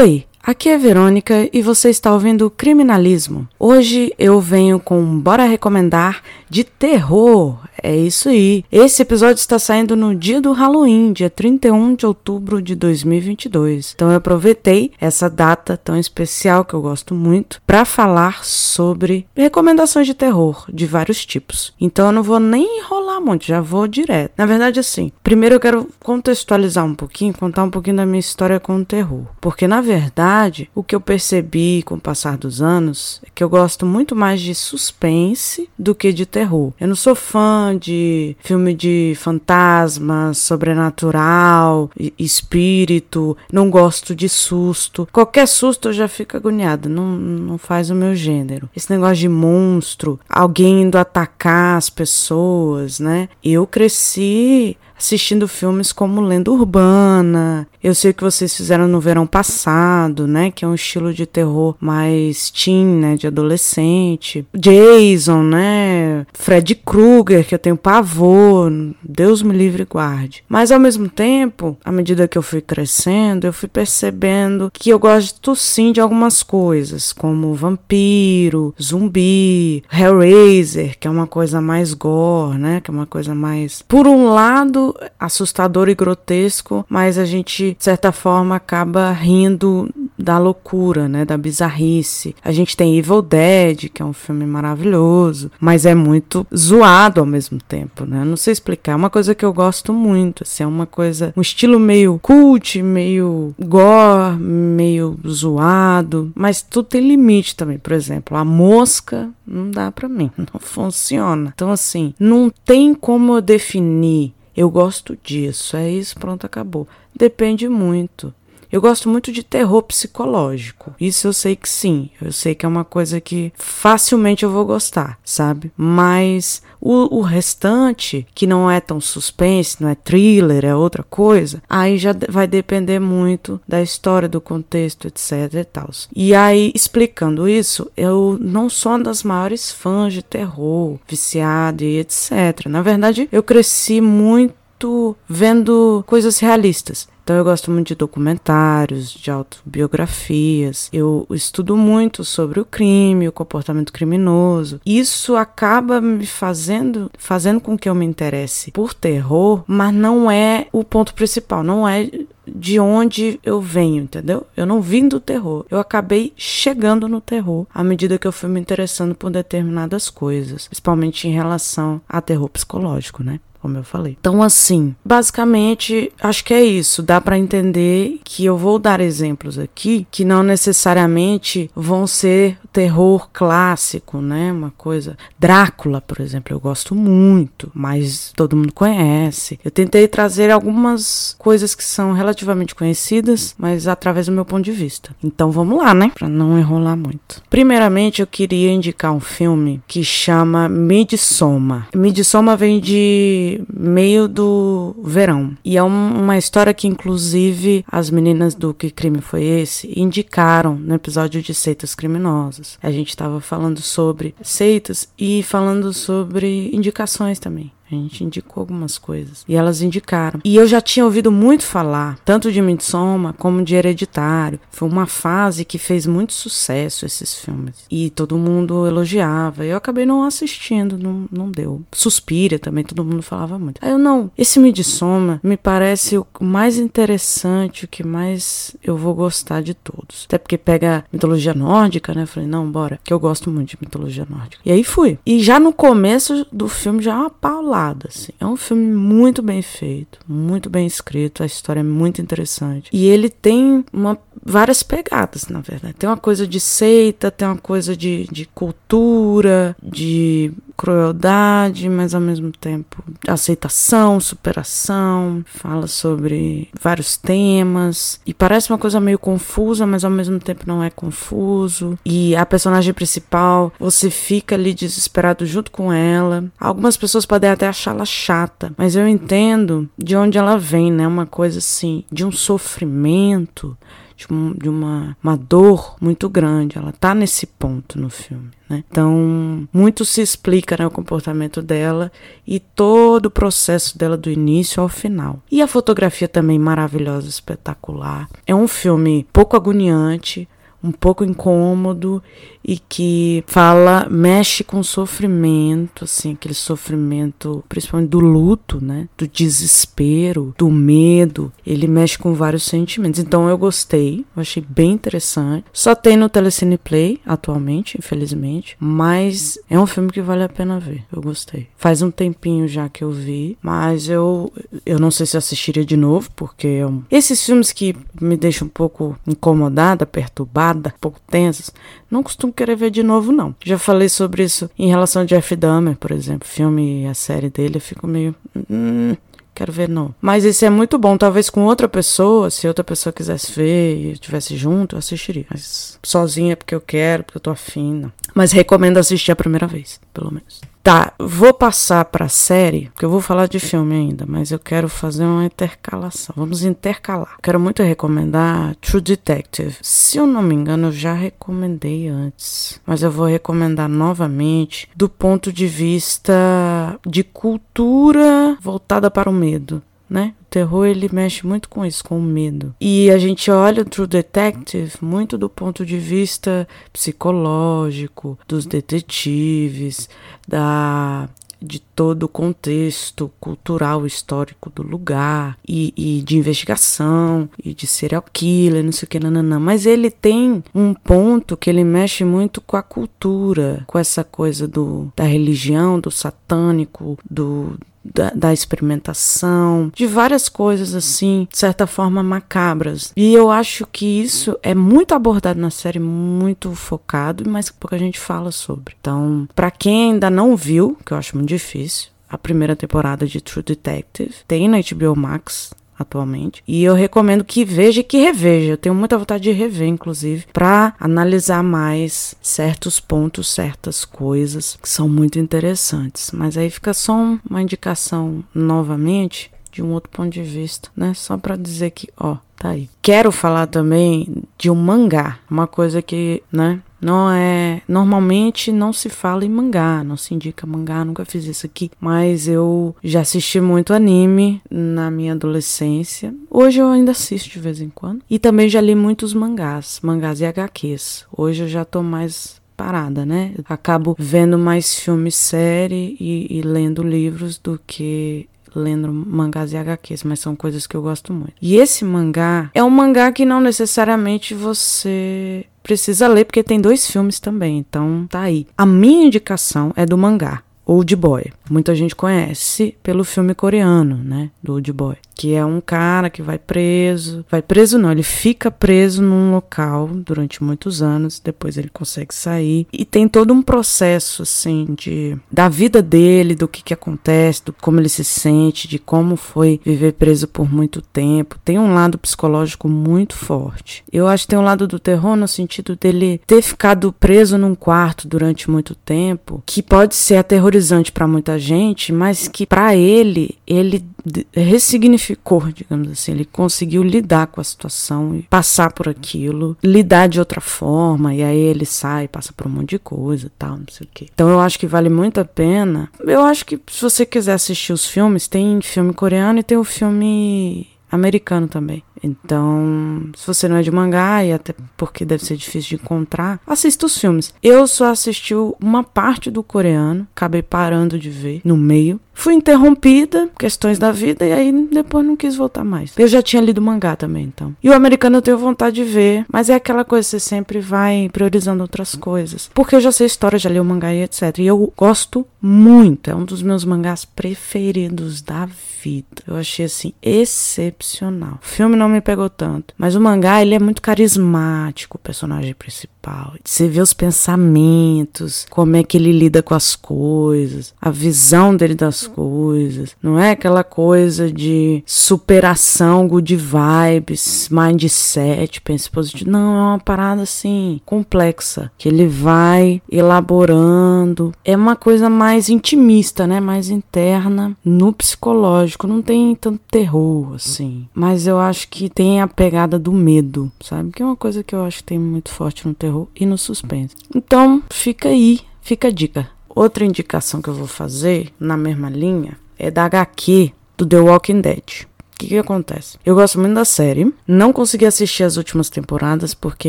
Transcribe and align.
Oi, 0.00 0.24
aqui 0.40 0.68
é 0.68 0.78
Verônica 0.78 1.50
e 1.52 1.60
você 1.60 1.90
está 1.90 2.12
ouvindo 2.12 2.48
Criminalismo. 2.48 3.48
Hoje 3.58 4.14
eu 4.16 4.40
venho 4.40 4.78
com 4.78 5.18
Bora 5.18 5.44
Recomendar 5.44 6.22
de 6.48 6.62
terror. 6.62 7.58
É 7.82 7.94
isso 7.96 8.28
aí. 8.28 8.64
Esse 8.70 9.02
episódio 9.02 9.40
está 9.40 9.58
saindo 9.58 9.96
no 9.96 10.14
dia 10.14 10.40
do 10.40 10.52
Halloween, 10.52 11.12
dia 11.12 11.30
31 11.30 11.94
de 11.94 12.06
outubro 12.06 12.60
de 12.60 12.74
2022. 12.74 13.92
Então 13.94 14.10
eu 14.10 14.16
aproveitei 14.16 14.92
essa 15.00 15.28
data 15.28 15.76
tão 15.76 15.96
especial 15.96 16.64
que 16.64 16.74
eu 16.74 16.82
gosto 16.82 17.14
muito 17.14 17.60
para 17.66 17.84
falar 17.84 18.44
sobre 18.44 19.26
recomendações 19.34 20.06
de 20.06 20.14
terror 20.14 20.64
de 20.72 20.86
vários 20.86 21.24
tipos. 21.24 21.72
Então 21.80 22.06
eu 22.06 22.12
não 22.12 22.22
vou 22.22 22.40
nem 22.40 22.80
enrolar 22.80 23.20
muito, 23.20 23.46
já 23.46 23.60
vou 23.60 23.86
direto. 23.86 24.32
Na 24.36 24.46
verdade, 24.46 24.80
assim, 24.80 25.12
primeiro 25.22 25.54
eu 25.54 25.60
quero 25.60 25.88
contextualizar 26.00 26.84
um 26.84 26.94
pouquinho, 26.94 27.32
contar 27.32 27.64
um 27.64 27.70
pouquinho 27.70 27.96
da 27.96 28.06
minha 28.06 28.20
história 28.20 28.58
com 28.60 28.76
o 28.76 28.84
terror. 28.84 29.26
Porque 29.40 29.68
na 29.68 29.80
verdade, 29.80 30.70
o 30.74 30.82
que 30.82 30.94
eu 30.94 31.00
percebi 31.00 31.82
com 31.84 31.94
o 31.94 32.00
passar 32.00 32.36
dos 32.36 32.60
anos 32.60 33.20
é 33.24 33.28
que 33.34 33.42
eu 33.42 33.48
gosto 33.48 33.86
muito 33.86 34.16
mais 34.16 34.40
de 34.40 34.54
suspense 34.54 35.68
do 35.78 35.94
que 35.94 36.12
de 36.12 36.26
terror. 36.26 36.72
Eu 36.80 36.88
não 36.88 36.96
sou 36.96 37.14
fã 37.14 37.67
de 37.74 38.36
filme 38.40 38.74
de 38.74 39.14
fantasma, 39.16 40.32
sobrenatural, 40.34 41.90
espírito, 42.18 43.36
não 43.52 43.70
gosto 43.70 44.14
de 44.14 44.28
susto. 44.28 45.08
Qualquer 45.12 45.46
susto 45.46 45.88
eu 45.88 45.92
já 45.92 46.08
fico 46.08 46.36
agoniada, 46.36 46.88
não, 46.88 47.06
não 47.06 47.58
faz 47.58 47.90
o 47.90 47.94
meu 47.94 48.14
gênero. 48.14 48.68
Esse 48.74 48.90
negócio 48.90 49.16
de 49.16 49.28
monstro, 49.28 50.18
alguém 50.28 50.82
indo 50.82 50.98
atacar 50.98 51.76
as 51.76 51.90
pessoas, 51.90 53.00
né? 53.00 53.28
Eu 53.42 53.66
cresci 53.66 54.76
assistindo 54.98 55.46
filmes 55.46 55.92
como 55.92 56.20
Lenda 56.20 56.50
Urbana. 56.50 57.66
Eu 57.82 57.94
sei 57.94 58.12
que 58.12 58.24
vocês 58.24 58.54
fizeram 58.54 58.88
no 58.88 59.00
verão 59.00 59.26
passado, 59.26 60.26
né? 60.26 60.50
Que 60.50 60.64
é 60.64 60.68
um 60.68 60.74
estilo 60.74 61.14
de 61.14 61.24
terror 61.24 61.76
mais 61.80 62.50
teen, 62.50 62.84
né? 62.84 63.14
De 63.14 63.26
adolescente. 63.26 64.44
Jason, 64.52 65.42
né? 65.44 66.26
Fred 66.34 66.74
Krueger, 66.74 67.46
que 67.46 67.54
eu 67.54 67.58
tenho 67.58 67.76
pavor. 67.76 68.72
Deus 69.02 69.42
me 69.42 69.56
livre 69.56 69.82
e 69.82 69.86
guarde. 69.86 70.42
Mas 70.48 70.72
ao 70.72 70.80
mesmo 70.80 71.08
tempo, 71.08 71.76
à 71.84 71.92
medida 71.92 72.26
que 72.26 72.36
eu 72.36 72.42
fui 72.42 72.60
crescendo, 72.60 73.46
eu 73.46 73.52
fui 73.52 73.68
percebendo 73.68 74.70
que 74.74 74.90
eu 74.90 74.98
gosto 74.98 75.54
sim 75.54 75.92
de 75.92 76.00
algumas 76.00 76.42
coisas, 76.42 77.12
como 77.12 77.54
vampiro, 77.54 78.74
zumbi, 78.82 79.84
Hellraiser, 79.92 80.98
que 80.98 81.06
é 81.06 81.10
uma 81.10 81.26
coisa 81.26 81.60
mais 81.60 81.94
gore, 81.94 82.58
né? 82.58 82.80
Que 82.80 82.90
é 82.90 82.94
uma 82.94 83.06
coisa 83.06 83.34
mais. 83.34 83.82
Por 83.82 84.08
um 84.08 84.28
lado, 84.30 84.87
assustador 85.18 85.88
e 85.88 85.94
grotesco, 85.94 86.84
mas 86.88 87.18
a 87.18 87.24
gente, 87.24 87.74
de 87.76 87.84
certa 87.84 88.12
forma, 88.12 88.56
acaba 88.56 89.10
rindo 89.10 89.88
da 90.18 90.38
loucura, 90.38 91.08
né, 91.08 91.24
da 91.24 91.38
bizarrice. 91.38 92.34
A 92.44 92.50
gente 92.50 92.76
tem 92.76 92.98
Evil 92.98 93.22
Dead, 93.22 93.88
que 93.88 94.02
é 94.02 94.04
um 94.04 94.12
filme 94.12 94.44
maravilhoso, 94.44 95.50
mas 95.60 95.86
é 95.86 95.94
muito 95.94 96.46
zoado 96.54 97.20
ao 97.20 97.26
mesmo 97.26 97.58
tempo, 97.58 98.04
né? 98.04 98.24
Não 98.24 98.36
sei 98.36 98.52
explicar, 98.52 98.92
é 98.92 98.96
uma 98.96 99.10
coisa 99.10 99.34
que 99.34 99.44
eu 99.44 99.52
gosto 99.52 99.92
muito, 99.92 100.42
assim, 100.42 100.64
é 100.64 100.66
uma 100.66 100.86
coisa, 100.86 101.32
um 101.36 101.40
estilo 101.40 101.78
meio 101.78 102.18
cult, 102.20 102.82
meio 102.82 103.54
gore, 103.58 104.36
meio 104.38 105.18
zoado, 105.26 106.32
mas 106.34 106.62
tudo 106.62 106.88
tem 106.88 107.06
limite 107.06 107.54
também, 107.54 107.78
por 107.78 107.92
exemplo, 107.92 108.36
a 108.36 108.44
mosca 108.44 109.30
não 109.46 109.70
dá 109.70 109.90
para 109.90 110.08
mim, 110.08 110.30
não 110.36 110.60
funciona. 110.60 111.52
Então 111.54 111.70
assim, 111.70 112.14
não 112.18 112.50
tem 112.50 112.94
como 112.94 113.36
eu 113.36 113.40
definir 113.40 114.34
eu 114.58 114.68
gosto 114.68 115.16
disso, 115.22 115.76
é 115.76 115.88
isso, 115.88 116.18
pronto, 116.18 116.44
acabou. 116.44 116.88
Depende 117.14 117.68
muito. 117.68 118.34
Eu 118.70 118.80
gosto 118.80 119.08
muito 119.08 119.32
de 119.32 119.42
terror 119.42 119.82
psicológico. 119.82 120.94
Isso 121.00 121.26
eu 121.26 121.32
sei 121.32 121.56
que 121.56 121.68
sim. 121.68 122.10
Eu 122.20 122.32
sei 122.32 122.54
que 122.54 122.66
é 122.66 122.68
uma 122.68 122.84
coisa 122.84 123.20
que 123.20 123.52
facilmente 123.56 124.44
eu 124.44 124.50
vou 124.50 124.64
gostar, 124.64 125.18
sabe? 125.24 125.72
Mas 125.76 126.62
o, 126.80 127.18
o, 127.18 127.20
restante, 127.22 128.26
que 128.34 128.46
não 128.46 128.70
é 128.70 128.80
tão 128.80 129.00
suspense, 129.00 129.82
não 129.82 129.88
é 129.88 129.94
thriller, 129.94 130.64
é 130.64 130.74
outra 130.74 131.02
coisa, 131.02 131.62
aí 131.68 131.98
já 131.98 132.14
vai 132.28 132.46
depender 132.46 132.98
muito 132.98 133.60
da 133.66 133.82
história, 133.82 134.28
do 134.28 134.40
contexto, 134.40 135.08
etc 135.08 135.54
e 135.54 135.64
tal. 135.64 135.88
E 136.14 136.34
aí, 136.34 136.70
explicando 136.74 137.48
isso, 137.48 137.90
eu 137.96 138.36
não 138.40 138.68
sou 138.68 138.92
uma 138.92 139.04
das 139.04 139.22
maiores 139.22 139.72
fãs 139.72 140.12
de 140.12 140.22
terror, 140.22 140.98
viciado 141.08 141.82
e 141.82 141.98
etc. 141.98 142.66
Na 142.66 142.82
verdade, 142.82 143.28
eu 143.32 143.42
cresci 143.42 144.00
muito 144.00 145.16
vendo 145.28 146.04
coisas 146.06 146.38
realistas. 146.38 147.08
Então 147.28 147.36
eu 147.36 147.44
gosto 147.44 147.70
muito 147.70 147.88
de 147.88 147.94
documentários, 147.94 149.12
de 149.12 149.30
autobiografias. 149.30 150.88
Eu 150.90 151.26
estudo 151.28 151.76
muito 151.76 152.24
sobre 152.24 152.58
o 152.58 152.64
crime, 152.64 153.28
o 153.28 153.32
comportamento 153.32 153.92
criminoso. 153.92 154.80
Isso 154.86 155.36
acaba 155.36 156.00
me 156.00 156.24
fazendo, 156.24 157.10
fazendo 157.18 157.60
com 157.60 157.76
que 157.76 157.86
eu 157.86 157.94
me 157.94 158.06
interesse 158.06 158.70
por 158.70 158.94
terror, 158.94 159.62
mas 159.66 159.92
não 159.92 160.30
é 160.30 160.68
o 160.72 160.82
ponto 160.82 161.12
principal, 161.12 161.62
não 161.62 161.86
é 161.86 162.08
de 162.46 162.80
onde 162.80 163.38
eu 163.44 163.60
venho, 163.60 164.04
entendeu? 164.04 164.46
Eu 164.56 164.64
não 164.64 164.80
vim 164.80 165.06
do 165.06 165.20
terror. 165.20 165.66
Eu 165.70 165.78
acabei 165.78 166.32
chegando 166.34 167.08
no 167.08 167.20
terror 167.20 167.66
à 167.74 167.84
medida 167.84 168.18
que 168.18 168.26
eu 168.26 168.32
fui 168.32 168.48
me 168.48 168.58
interessando 168.58 169.14
por 169.14 169.30
determinadas 169.30 170.08
coisas, 170.08 170.66
principalmente 170.66 171.28
em 171.28 171.32
relação 171.32 172.00
a 172.08 172.22
terror 172.22 172.48
psicológico, 172.48 173.22
né? 173.22 173.38
Como 173.60 173.76
eu 173.76 173.84
falei. 173.84 174.16
Então, 174.18 174.42
assim, 174.42 174.94
basicamente, 175.04 176.12
acho 176.20 176.44
que 176.44 176.54
é 176.54 176.62
isso. 176.62 177.02
Dá 177.02 177.20
para 177.20 177.38
entender 177.38 178.20
que 178.24 178.44
eu 178.44 178.56
vou 178.56 178.78
dar 178.78 179.00
exemplos 179.00 179.58
aqui 179.58 180.06
que 180.10 180.24
não 180.24 180.42
necessariamente 180.42 181.70
vão 181.74 182.06
ser 182.06 182.58
terror 182.72 183.28
clássico, 183.32 184.20
né? 184.20 184.52
Uma 184.52 184.72
coisa. 184.76 185.16
Drácula, 185.38 186.00
por 186.00 186.20
exemplo, 186.20 186.54
eu 186.54 186.60
gosto 186.60 186.94
muito, 186.94 187.70
mas 187.74 188.32
todo 188.36 188.56
mundo 188.56 188.72
conhece. 188.72 189.58
Eu 189.64 189.70
tentei 189.70 190.06
trazer 190.06 190.50
algumas 190.50 191.34
coisas 191.38 191.74
que 191.74 191.84
são 191.84 192.12
relativamente 192.12 192.74
conhecidas, 192.74 193.54
mas 193.58 193.88
através 193.88 194.26
do 194.26 194.32
meu 194.32 194.44
ponto 194.44 194.64
de 194.64 194.72
vista. 194.72 195.14
Então, 195.22 195.50
vamos 195.50 195.78
lá, 195.78 195.94
né? 195.94 196.10
Pra 196.14 196.28
não 196.28 196.58
enrolar 196.58 196.96
muito. 196.96 197.42
Primeiramente, 197.50 198.20
eu 198.20 198.26
queria 198.26 198.72
indicar 198.72 199.12
um 199.12 199.20
filme 199.20 199.82
que 199.86 200.04
chama 200.04 200.68
Midsommar. 200.68 201.88
Midsommar 201.94 202.56
vem 202.56 202.80
de 202.80 203.47
meio 203.72 204.28
do 204.28 204.94
verão. 205.02 205.56
E 205.64 205.76
é 205.76 205.82
um, 205.82 206.22
uma 206.22 206.36
história 206.36 206.74
que, 206.74 206.86
inclusive, 206.86 207.84
as 207.90 208.10
meninas 208.10 208.54
do 208.54 208.74
Que 208.74 208.90
Crime 208.90 209.20
Foi 209.20 209.44
Esse 209.44 209.92
indicaram 209.98 210.74
no 210.74 210.94
episódio 210.94 211.40
de 211.40 211.54
Seitas 211.54 211.94
Criminosas. 211.94 212.78
A 212.82 212.90
gente 212.90 213.08
estava 213.10 213.40
falando 213.40 213.80
sobre 213.80 214.34
seitas 214.42 215.08
e 215.18 215.42
falando 215.42 215.92
sobre 215.92 216.70
indicações 216.74 217.38
também. 217.38 217.72
A 217.90 217.94
gente 217.94 218.22
indicou 218.22 218.60
algumas 218.60 218.98
coisas. 218.98 219.44
E 219.48 219.54
elas 219.54 219.80
indicaram. 219.80 220.40
E 220.44 220.56
eu 220.56 220.66
já 220.66 220.80
tinha 220.80 221.04
ouvido 221.04 221.32
muito 221.32 221.64
falar, 221.64 222.18
tanto 222.24 222.52
de 222.52 222.60
Midsommar 222.60 223.34
como 223.34 223.64
de 223.64 223.74
Hereditário. 223.74 224.60
Foi 224.70 224.88
uma 224.88 225.06
fase 225.06 225.64
que 225.64 225.78
fez 225.78 226.06
muito 226.06 226.32
sucesso 226.32 227.06
esses 227.06 227.34
filmes. 227.34 227.86
E 227.90 228.10
todo 228.10 228.36
mundo 228.36 228.86
elogiava. 228.86 229.64
Eu 229.64 229.76
acabei 229.76 230.04
não 230.04 230.24
assistindo, 230.24 230.98
não, 230.98 231.26
não 231.30 231.50
deu. 231.50 231.82
Suspira 231.92 232.58
também, 232.58 232.84
todo 232.84 233.04
mundo 233.04 233.22
falava 233.22 233.58
muito. 233.58 233.78
Aí 233.82 233.90
eu, 233.90 233.98
não, 233.98 234.30
esse 234.36 234.58
Midsommar 234.58 235.40
me 235.42 235.56
parece 235.56 236.18
o 236.18 236.26
mais 236.40 236.78
interessante, 236.78 237.84
o 237.84 237.88
que 237.88 238.04
mais 238.04 238.76
eu 238.82 238.96
vou 238.96 239.14
gostar 239.14 239.62
de 239.62 239.72
todos. 239.72 240.24
Até 240.26 240.36
porque 240.36 240.58
pega 240.58 241.04
mitologia 241.12 241.54
nórdica, 241.54 242.12
né? 242.14 242.22
Eu 242.22 242.26
falei, 242.26 242.48
não, 242.48 242.70
bora. 242.70 243.00
Que 243.02 243.12
eu 243.12 243.18
gosto 243.20 243.50
muito 243.50 243.70
de 243.70 243.78
mitologia 243.80 244.26
nórdica. 244.28 244.62
E 244.64 244.72
aí 244.72 244.84
fui. 244.84 245.18
E 245.24 245.40
já 245.40 245.58
no 245.58 245.72
começo 245.72 246.46
do 246.52 246.68
filme, 246.68 247.02
já 247.02 247.12
é 247.12 247.16
uma 247.16 247.30
paula 247.30 247.77
assim. 248.08 248.32
É 248.40 248.46
um 248.46 248.56
filme 248.56 248.86
muito 248.86 249.42
bem 249.42 249.62
feito, 249.62 250.18
muito 250.26 250.68
bem 250.68 250.86
escrito, 250.86 251.42
a 251.42 251.46
história 251.46 251.80
é 251.80 251.84
muito 251.84 252.20
interessante. 252.20 252.90
E 252.92 253.06
ele 253.06 253.28
tem 253.28 253.84
uma, 253.92 254.18
várias 254.44 254.82
pegadas, 254.82 255.48
na 255.48 255.60
verdade. 255.60 255.94
Tem 255.94 256.08
uma 256.08 256.16
coisa 256.16 256.46
de 256.46 256.58
seita, 256.58 257.30
tem 257.30 257.46
uma 257.46 257.56
coisa 257.56 257.96
de, 257.96 258.26
de 258.30 258.46
cultura, 258.46 259.76
de 259.82 260.52
crueldade, 260.78 261.88
mas 261.88 262.14
ao 262.14 262.20
mesmo 262.20 262.52
tempo 262.52 263.02
aceitação, 263.26 264.20
superação, 264.20 265.44
fala 265.44 265.88
sobre 265.88 266.68
vários 266.80 267.16
temas 267.16 268.20
e 268.24 268.32
parece 268.32 268.70
uma 268.70 268.78
coisa 268.78 269.00
meio 269.00 269.18
confusa, 269.18 269.84
mas 269.84 270.04
ao 270.04 270.10
mesmo 270.10 270.38
tempo 270.38 270.62
não 270.66 270.82
é 270.82 270.88
confuso. 270.88 271.98
E 272.04 272.36
a 272.36 272.46
personagem 272.46 272.94
principal, 272.94 273.72
você 273.78 274.08
fica 274.08 274.54
ali 274.54 274.72
desesperado 274.72 275.44
junto 275.44 275.72
com 275.72 275.92
ela. 275.92 276.44
Algumas 276.60 276.96
pessoas 276.96 277.26
podem 277.26 277.50
até 277.50 277.66
achá-la 277.66 278.04
chata, 278.04 278.72
mas 278.76 278.94
eu 278.94 279.08
entendo 279.08 279.88
de 279.98 280.14
onde 280.14 280.38
ela 280.38 280.56
vem, 280.56 280.92
né? 280.92 281.08
Uma 281.08 281.26
coisa 281.26 281.58
assim, 281.58 282.04
de 282.10 282.24
um 282.24 282.30
sofrimento 282.30 283.76
de, 284.18 284.26
um, 284.32 284.52
de 284.52 284.68
uma, 284.68 285.16
uma 285.22 285.36
dor 285.36 285.96
muito 286.00 286.28
grande. 286.28 286.76
Ela 286.76 286.92
tá 286.92 287.14
nesse 287.14 287.46
ponto 287.46 287.98
no 287.98 288.10
filme. 288.10 288.50
Né? 288.68 288.82
Então, 288.90 289.66
muito 289.72 290.04
se 290.04 290.20
explica 290.20 290.76
né, 290.76 290.86
o 290.86 290.90
comportamento 290.90 291.62
dela 291.62 292.10
e 292.44 292.58
todo 292.58 293.26
o 293.26 293.30
processo 293.30 293.96
dela 293.96 294.16
do 294.16 294.28
início 294.28 294.82
ao 294.82 294.88
final. 294.88 295.40
E 295.50 295.62
a 295.62 295.68
fotografia 295.68 296.26
também 296.26 296.58
maravilhosa, 296.58 297.28
espetacular. 297.28 298.28
É 298.44 298.54
um 298.54 298.66
filme 298.66 299.26
pouco 299.32 299.56
agoniante, 299.56 300.48
um 300.82 300.92
pouco 300.92 301.24
incômodo 301.24 302.22
e 302.64 302.78
que 302.78 303.42
fala, 303.46 304.06
mexe 304.10 304.62
com 304.62 304.82
sofrimento, 304.82 306.04
assim, 306.04 306.34
aquele 306.34 306.54
sofrimento, 306.54 307.64
principalmente 307.68 308.10
do 308.10 308.20
luto, 308.20 308.84
né? 308.84 309.08
Do 309.16 309.26
desespero, 309.26 310.54
do 310.58 310.70
medo. 310.70 311.52
Ele 311.66 311.86
mexe 311.86 312.18
com 312.18 312.34
vários 312.34 312.64
sentimentos. 312.64 313.20
Então 313.20 313.48
eu 313.48 313.56
gostei, 313.56 314.24
eu 314.36 314.42
achei 314.42 314.62
bem 314.68 314.92
interessante. 314.92 315.64
Só 315.72 315.94
tem 315.94 316.16
no 316.16 316.28
Telecine 316.28 316.76
Play 316.76 317.20
atualmente, 317.24 317.96
infelizmente, 317.98 318.76
mas 318.78 319.58
é 319.70 319.78
um 319.78 319.86
filme 319.86 320.10
que 320.10 320.20
vale 320.20 320.44
a 320.44 320.48
pena 320.48 320.78
ver. 320.78 321.04
Eu 321.10 321.22
gostei. 321.22 321.68
Faz 321.76 322.02
um 322.02 322.10
tempinho 322.10 322.68
já 322.68 322.88
que 322.88 323.02
eu 323.02 323.10
vi, 323.10 323.56
mas 323.62 324.08
eu 324.08 324.52
eu 324.84 324.98
não 324.98 325.10
sei 325.10 325.26
se 325.26 325.36
assistiria 325.36 325.84
de 325.84 325.96
novo, 325.96 326.30
porque 326.36 326.66
é 326.66 326.86
um... 326.86 327.02
esses 327.10 327.44
filmes 327.44 327.72
que 327.72 327.96
me 328.20 328.36
deixam 328.36 328.66
um 328.66 328.70
pouco 328.70 329.16
incomodada, 329.26 330.04
perturbada, 330.04 330.67
um 330.76 330.98
pouco 331.00 331.20
tensas, 331.30 331.70
não 332.10 332.22
costumo 332.22 332.52
querer 332.52 332.76
ver 332.76 332.90
de 332.90 333.02
novo, 333.02 333.32
não. 333.32 333.54
Já 333.64 333.78
falei 333.78 334.08
sobre 334.08 334.42
isso 334.44 334.70
em 334.78 334.88
relação 334.88 335.22
a 335.22 335.24
Jeff 335.24 335.54
Dahmer, 335.56 335.96
por 335.96 336.10
exemplo. 336.10 336.48
Filme 336.48 337.04
e 337.04 337.06
a 337.06 337.14
série 337.14 337.50
dele, 337.50 337.76
eu 337.76 337.80
fico 337.80 338.06
meio. 338.06 338.34
Hum, 338.70 339.16
quero 339.54 339.72
ver 339.72 339.88
não. 339.88 340.14
Mas 340.20 340.44
esse 340.44 340.64
é 340.64 340.70
muito 340.70 340.98
bom, 340.98 341.16
talvez 341.16 341.50
com 341.50 341.64
outra 341.64 341.88
pessoa, 341.88 342.50
se 342.50 342.68
outra 342.68 342.84
pessoa 342.84 343.12
quisesse 343.12 343.52
ver 343.52 343.96
e 343.96 344.12
estivesse 344.12 344.56
junto, 344.56 344.94
eu 344.94 344.98
assistiria. 344.98 345.46
Mas 345.50 345.98
sozinha 346.02 346.52
é 346.52 346.56
porque 346.56 346.74
eu 346.74 346.80
quero, 346.80 347.24
porque 347.24 347.38
eu 347.38 347.42
tô 347.42 347.50
afim, 347.50 347.94
não. 347.94 348.12
Mas 348.34 348.52
recomendo 348.52 348.98
assistir 348.98 349.32
a 349.32 349.36
primeira 349.36 349.66
vez, 349.66 350.00
pelo 350.14 350.32
menos. 350.32 350.60
Tá, 350.88 351.12
vou 351.18 351.52
passar 351.52 352.02
pra 352.06 352.30
série, 352.30 352.88
porque 352.94 353.04
eu 353.04 353.10
vou 353.10 353.20
falar 353.20 353.46
de 353.46 353.60
filme 353.60 353.94
ainda, 353.94 354.24
mas 354.26 354.50
eu 354.50 354.58
quero 354.58 354.88
fazer 354.88 355.22
uma 355.22 355.44
intercalação. 355.44 356.34
Vamos 356.34 356.64
intercalar. 356.64 357.36
Quero 357.42 357.60
muito 357.60 357.82
recomendar 357.82 358.74
True 358.76 359.02
Detective. 359.02 359.76
Se 359.82 360.16
eu 360.16 360.26
não 360.26 360.40
me 360.40 360.54
engano, 360.54 360.88
eu 360.88 360.92
já 360.92 361.12
recomendei 361.12 362.08
antes, 362.08 362.80
mas 362.86 363.02
eu 363.02 363.10
vou 363.10 363.26
recomendar 363.26 363.86
novamente 363.86 364.88
do 364.96 365.10
ponto 365.10 365.52
de 365.52 365.66
vista 365.66 366.98
de 367.06 367.22
cultura 367.22 368.56
voltada 368.58 369.10
para 369.10 369.28
o 369.28 369.32
medo 369.32 369.82
né? 370.08 370.34
O 370.42 370.44
terror 370.46 370.86
ele 370.86 371.08
mexe 371.12 371.46
muito 371.46 371.68
com 371.68 371.84
isso, 371.84 372.02
com 372.02 372.18
o 372.18 372.22
medo. 372.22 372.74
E 372.80 373.10
a 373.10 373.18
gente 373.18 373.50
olha 373.50 373.82
o 373.82 373.84
True 373.84 374.06
Detective 374.06 374.92
muito 375.00 375.36
do 375.36 375.48
ponto 375.48 375.84
de 375.84 375.98
vista 375.98 376.66
psicológico, 376.92 378.38
dos 378.46 378.66
detetives, 378.66 380.08
da 380.46 381.28
de 381.60 381.80
todo 381.80 382.24
o 382.24 382.28
contexto 382.28 383.30
cultural, 383.40 384.06
histórico 384.06 384.70
do 384.70 384.82
lugar, 384.82 385.58
e, 385.66 385.92
e, 385.96 386.22
de 386.22 386.36
investigação, 386.36 387.48
e 387.62 387.74
de 387.74 387.86
serial 387.86 388.24
killer, 388.32 388.84
não 388.84 388.92
sei 388.92 389.06
o 389.06 389.08
que, 389.08 389.18
nananã. 389.18 389.58
Mas 389.58 389.84
ele 389.84 390.10
tem 390.10 390.62
um 390.74 390.94
ponto 390.94 391.56
que 391.56 391.68
ele 391.68 391.82
mexe 391.82 392.24
muito 392.24 392.60
com 392.60 392.76
a 392.76 392.82
cultura, 392.82 393.82
com 393.86 393.98
essa 393.98 394.22
coisa 394.22 394.68
do, 394.68 395.12
da 395.16 395.24
religião, 395.24 395.98
do 395.98 396.10
satânico, 396.10 397.18
do, 397.28 397.76
da, 398.14 398.30
da, 398.30 398.52
experimentação, 398.52 399.90
de 399.94 400.06
várias 400.06 400.48
coisas 400.48 400.94
assim, 400.94 401.46
de 401.50 401.58
certa 401.58 401.86
forma 401.86 402.22
macabras. 402.22 403.12
E 403.16 403.34
eu 403.34 403.50
acho 403.50 403.86
que 403.86 404.20
isso 404.20 404.58
é 404.62 404.74
muito 404.74 405.14
abordado 405.14 405.60
na 405.60 405.70
série, 405.70 405.98
muito 405.98 406.74
focado, 406.74 407.48
mas 407.48 407.70
pouca 407.70 407.98
gente 407.98 408.18
fala 408.18 408.50
sobre. 408.50 408.94
Então, 409.00 409.48
para 409.54 409.70
quem 409.70 410.12
ainda 410.12 410.30
não 410.30 410.56
viu, 410.56 410.96
que 411.04 411.12
eu 411.12 411.16
acho 411.16 411.36
muito 411.36 411.48
difícil, 411.48 412.08
a 412.28 412.36
primeira 412.36 412.76
temporada 412.76 413.26
de 413.26 413.40
True 413.40 413.62
Detective 413.62 414.34
tem 414.46 414.68
na 414.68 414.78
HBO 414.78 415.16
Max, 415.16 415.72
atualmente. 415.98 416.62
E 416.66 416.84
eu 416.84 416.94
recomendo 416.94 417.44
que 417.44 417.64
veja 417.64 418.00
e 418.00 418.04
que 418.04 418.18
reveja. 418.18 418.72
Eu 418.72 418.78
tenho 418.78 418.94
muita 418.94 419.18
vontade 419.18 419.44
de 419.44 419.52
rever, 419.52 419.88
inclusive, 419.88 420.46
para 420.52 420.94
analisar 421.00 421.62
mais 421.62 422.34
certos 422.40 423.00
pontos, 423.00 423.52
certas 423.52 424.04
coisas 424.04 424.78
que 424.80 424.88
são 424.88 425.08
muito 425.08 425.38
interessantes. 425.38 426.30
Mas 426.32 426.56
aí 426.56 426.70
fica 426.70 426.94
só 426.94 427.14
uma 427.48 427.62
indicação 427.62 428.44
novamente 428.54 429.50
de 429.70 429.82
um 429.82 429.92
outro 429.92 430.10
ponto 430.10 430.30
de 430.30 430.42
vista, 430.42 430.88
né? 430.96 431.12
Só 431.14 431.36
para 431.36 431.56
dizer 431.56 431.90
que, 431.90 432.08
ó, 432.18 432.36
tá 432.56 432.70
aí. 432.70 432.88
Quero 433.00 433.30
falar 433.30 433.66
também 433.66 434.42
de 434.56 434.70
um 434.70 434.74
mangá, 434.74 435.38
uma 435.48 435.66
coisa 435.66 436.02
que, 436.02 436.42
né, 436.50 436.80
não 437.00 437.30
é. 437.30 437.82
Normalmente 437.88 438.72
não 438.72 438.92
se 438.92 439.08
fala 439.08 439.44
em 439.44 439.48
mangá, 439.48 440.02
não 440.04 440.16
se 440.16 440.34
indica 440.34 440.66
mangá, 440.66 441.04
nunca 441.04 441.24
fiz 441.24 441.44
isso 441.44 441.66
aqui. 441.66 441.90
Mas 442.00 442.48
eu 442.48 442.94
já 443.02 443.20
assisti 443.20 443.60
muito 443.60 443.92
anime 443.92 444.60
na 444.70 445.10
minha 445.10 445.32
adolescência. 445.32 446.34
Hoje 446.50 446.80
eu 446.80 446.88
ainda 446.88 447.12
assisto 447.12 447.50
de 447.50 447.58
vez 447.58 447.80
em 447.80 447.88
quando. 447.88 448.22
E 448.28 448.38
também 448.38 448.68
já 448.68 448.80
li 448.80 448.94
muitos 448.94 449.34
mangás, 449.34 450.00
mangás 450.02 450.40
e 450.40 450.46
HQs. 450.46 451.26
Hoje 451.36 451.64
eu 451.64 451.68
já 451.68 451.84
tô 451.84 452.02
mais 452.02 452.58
parada, 452.76 453.26
né? 453.26 453.54
acabo 453.64 454.14
vendo 454.16 454.56
mais 454.56 454.94
filmes, 454.94 455.34
série 455.34 456.16
e, 456.20 456.58
e 456.58 456.62
lendo 456.62 457.02
livros 457.02 457.58
do 457.58 457.78
que 457.84 458.48
lendo 458.78 459.12
mangás 459.12 459.72
e 459.72 459.76
HQs, 459.76 460.24
mas 460.24 460.40
são 460.40 460.56
coisas 460.56 460.86
que 460.86 460.96
eu 460.96 461.02
gosto 461.02 461.32
muito. 461.32 461.54
E 461.60 461.76
esse 461.76 462.04
mangá 462.04 462.70
é 462.74 462.82
um 462.82 462.90
mangá 462.90 463.30
que 463.32 463.44
não 463.44 463.60
necessariamente 463.60 464.54
você 464.54 465.64
precisa 465.82 466.28
ler, 466.28 466.44
porque 466.44 466.62
tem 466.62 466.80
dois 466.80 467.10
filmes 467.10 467.40
também, 467.40 467.78
então 467.78 468.26
tá 468.28 468.40
aí. 468.40 468.66
A 468.76 468.84
minha 468.84 469.26
indicação 469.26 469.92
é 469.96 470.04
do 470.04 470.18
mangá. 470.18 470.62
Old 470.88 471.14
Boy. 471.16 471.52
Muita 471.68 471.94
gente 471.94 472.16
conhece 472.16 472.96
pelo 473.02 473.22
filme 473.22 473.54
coreano, 473.54 474.16
né, 474.16 474.50
do 474.62 474.72
Old 474.72 474.90
Boy, 474.90 475.16
que 475.34 475.52
é 475.52 475.62
um 475.62 475.82
cara 475.82 476.30
que 476.30 476.40
vai 476.40 476.58
preso, 476.58 477.44
vai 477.50 477.60
preso 477.60 477.98
não, 477.98 478.10
ele 478.10 478.22
fica 478.22 478.70
preso 478.70 479.22
num 479.22 479.52
local 479.52 480.08
durante 480.08 480.64
muitos 480.64 481.02
anos, 481.02 481.38
depois 481.38 481.76
ele 481.76 481.90
consegue 481.90 482.34
sair 482.34 482.86
e 482.90 483.04
tem 483.04 483.28
todo 483.28 483.52
um 483.52 483.60
processo 483.60 484.42
assim 484.42 484.94
de 484.98 485.36
da 485.52 485.68
vida 485.68 486.00
dele, 486.00 486.54
do 486.54 486.66
que 486.66 486.82
que 486.82 486.94
acontece, 486.94 487.66
do 487.66 487.72
como 487.74 488.00
ele 488.00 488.08
se 488.08 488.24
sente, 488.24 488.88
de 488.88 488.98
como 488.98 489.36
foi 489.36 489.78
viver 489.84 490.12
preso 490.14 490.48
por 490.48 490.72
muito 490.72 491.02
tempo. 491.02 491.58
Tem 491.62 491.78
um 491.78 491.92
lado 491.92 492.16
psicológico 492.16 492.88
muito 492.88 493.36
forte. 493.36 494.02
Eu 494.10 494.26
acho 494.26 494.44
que 494.44 494.48
tem 494.48 494.58
um 494.58 494.64
lado 494.64 494.86
do 494.86 494.98
terror 494.98 495.36
no 495.36 495.46
sentido 495.46 495.94
dele 495.96 496.40
ter 496.46 496.62
ficado 496.62 497.12
preso 497.12 497.58
num 497.58 497.74
quarto 497.74 498.26
durante 498.26 498.70
muito 498.70 498.94
tempo, 498.94 499.62
que 499.66 499.82
pode 499.82 500.16
ser 500.16 500.36
aterrorizante 500.36 500.77
aterrorizante 500.78 501.12
para 501.12 501.26
muita 501.26 501.58
gente, 501.58 502.12
mas 502.12 502.48
que 502.48 502.64
para 502.66 502.94
ele, 502.94 503.58
ele 503.66 504.04
ressignificou, 504.52 505.70
digamos 505.72 506.10
assim, 506.10 506.32
ele 506.32 506.44
conseguiu 506.44 507.02
lidar 507.02 507.48
com 507.48 507.60
a 507.60 507.64
situação 507.64 508.34
e 508.34 508.42
passar 508.42 508.92
por 508.92 509.08
aquilo, 509.08 509.76
lidar 509.82 510.28
de 510.28 510.38
outra 510.38 510.60
forma, 510.60 511.34
e 511.34 511.42
aí 511.42 511.58
ele 511.58 511.84
sai, 511.84 512.28
passa 512.28 512.52
por 512.52 512.66
um 512.66 512.70
monte 512.70 512.90
de 512.90 512.98
coisa, 512.98 513.50
tal, 513.58 513.76
não 513.76 513.86
sei 513.90 514.06
o 514.06 514.10
quê. 514.12 514.26
Então 514.32 514.48
eu 514.48 514.60
acho 514.60 514.78
que 514.78 514.86
vale 514.86 515.08
muito 515.08 515.40
a 515.40 515.44
pena. 515.44 516.10
Eu 516.20 516.42
acho 516.42 516.64
que 516.64 516.80
se 516.88 517.02
você 517.02 517.26
quiser 517.26 517.54
assistir 517.54 517.92
os 517.92 518.06
filmes, 518.06 518.48
tem 518.48 518.80
filme 518.80 519.12
coreano 519.12 519.58
e 519.58 519.62
tem 519.62 519.76
o 519.76 519.84
filme 519.84 520.86
americano 521.10 521.66
também. 521.66 522.02
Então, 522.22 523.30
se 523.36 523.46
você 523.46 523.68
não 523.68 523.76
é 523.76 523.82
de 523.82 523.90
mangá, 523.90 524.44
e 524.44 524.52
até 524.52 524.74
porque 524.96 525.24
deve 525.24 525.44
ser 525.44 525.56
difícil 525.56 525.96
de 525.96 526.02
encontrar, 526.02 526.60
assista 526.66 527.06
os 527.06 527.18
filmes. 527.18 527.54
Eu 527.62 527.86
só 527.86 528.10
assisti 528.10 528.54
uma 528.80 529.02
parte 529.02 529.50
do 529.50 529.62
coreano, 529.62 530.26
acabei 530.34 530.62
parando 530.62 531.18
de 531.18 531.30
ver 531.30 531.60
no 531.64 531.76
meio. 531.76 532.20
Fui 532.32 532.54
interrompida, 532.54 533.50
questões 533.58 533.98
da 533.98 534.12
vida, 534.12 534.46
e 534.46 534.52
aí 534.52 534.72
depois 534.92 535.26
não 535.26 535.34
quis 535.34 535.56
voltar 535.56 535.82
mais. 535.82 536.12
Eu 536.16 536.28
já 536.28 536.40
tinha 536.40 536.62
lido 536.62 536.80
mangá 536.80 537.16
também, 537.16 537.44
então. 537.44 537.74
E 537.82 537.90
o 537.90 537.92
americano 537.92 538.36
eu 538.36 538.42
tenho 538.42 538.56
vontade 538.56 538.94
de 538.94 539.02
ver, 539.02 539.44
mas 539.52 539.68
é 539.68 539.74
aquela 539.74 540.04
coisa, 540.04 540.28
você 540.28 540.38
sempre 540.38 540.78
vai 540.78 541.28
priorizando 541.32 541.82
outras 541.82 542.14
coisas. 542.14 542.70
Porque 542.72 542.94
eu 542.94 543.00
já 543.00 543.10
sei 543.10 543.26
história, 543.26 543.58
já 543.58 543.68
li 543.68 543.80
o 543.80 543.84
mangá 543.84 544.14
e 544.14 544.22
etc. 544.22 544.56
E 544.58 544.66
eu 544.66 544.92
gosto 544.96 545.44
muito, 545.60 546.30
é 546.30 546.34
um 546.34 546.44
dos 546.44 546.62
meus 546.62 546.84
mangás 546.84 547.24
preferidos 547.24 548.40
da 548.40 548.68
vida. 549.02 549.42
Eu 549.46 549.56
achei 549.56 549.86
assim 549.86 550.12
excepcional. 550.22 551.58
O 551.60 551.66
filme 551.66 551.96
não 551.96 552.07
me 552.08 552.20
pegou 552.20 552.48
tanto, 552.50 552.94
mas 552.96 553.14
o 553.14 553.20
mangá 553.20 553.62
ele 553.62 553.74
é 553.74 553.78
muito 553.78 554.02
carismático, 554.02 555.16
o 555.16 555.20
personagem 555.20 555.74
principal 555.74 556.17
principal. 556.28 556.54
Você 556.64 556.88
vê 556.88 557.00
os 557.00 557.12
pensamentos, 557.12 558.66
como 558.70 558.96
é 558.96 559.02
que 559.02 559.16
ele 559.16 559.32
lida 559.32 559.62
com 559.62 559.74
as 559.74 559.96
coisas, 559.96 560.94
a 561.00 561.10
visão 561.10 561.74
dele 561.74 561.94
das 561.94 562.26
coisas. 562.26 563.16
Não 563.22 563.38
é 563.38 563.52
aquela 563.52 563.82
coisa 563.82 564.50
de 564.50 565.02
superação, 565.06 566.28
good 566.28 566.54
vibes, 566.56 567.68
mindset, 567.70 568.80
pense 568.80 569.10
positivo. 569.10 569.50
Não, 569.50 569.76
é 569.76 569.80
uma 569.92 569.98
parada 569.98 570.42
assim 570.42 571.00
complexa 571.04 571.90
que 571.96 572.08
ele 572.08 572.26
vai 572.26 573.00
elaborando. 573.10 574.52
É 574.64 574.76
uma 574.76 574.96
coisa 574.96 575.30
mais 575.30 575.68
intimista, 575.68 576.46
né? 576.46 576.60
Mais 576.60 576.90
interna 576.90 577.76
no 577.84 578.12
psicológico. 578.12 579.06
Não 579.06 579.22
tem 579.22 579.54
tanto 579.54 579.80
terror 579.90 580.54
assim, 580.54 581.06
mas 581.14 581.46
eu 581.46 581.58
acho 581.58 581.88
que 581.88 582.08
tem 582.08 582.40
a 582.40 582.48
pegada 582.48 582.98
do 582.98 583.12
medo, 583.12 583.70
sabe? 583.80 584.10
Que 584.10 584.22
é 584.22 584.26
uma 584.26 584.36
coisa 584.36 584.62
que 584.62 584.74
eu 584.74 584.84
acho 584.84 584.98
que 584.98 585.04
tem 585.04 585.18
muito 585.18 585.50
forte 585.50 585.86
no 585.86 585.94
terror 585.94 586.17
e 586.34 586.46
no 586.46 586.56
suspense. 586.56 587.14
Então, 587.34 587.82
fica 587.90 588.30
aí, 588.30 588.60
fica 588.80 589.08
a 589.08 589.10
dica. 589.10 589.50
Outra 589.68 590.04
indicação 590.04 590.62
que 590.62 590.68
eu 590.68 590.74
vou 590.74 590.86
fazer 590.86 591.52
na 591.60 591.76
mesma 591.76 592.08
linha 592.08 592.58
é 592.78 592.90
da 592.90 593.04
HQ 593.04 593.72
do 593.96 594.06
The 594.06 594.18
Walking 594.18 594.60
Dead. 594.60 595.07
O 595.38 595.40
que, 595.40 595.48
que 595.50 595.58
acontece? 595.58 596.18
Eu 596.26 596.34
gosto 596.34 596.58
muito 596.58 596.74
da 596.74 596.84
série. 596.84 597.32
Não 597.46 597.72
consegui 597.72 598.04
assistir 598.04 598.42
as 598.42 598.56
últimas 598.56 598.90
temporadas 598.90 599.54
porque 599.54 599.88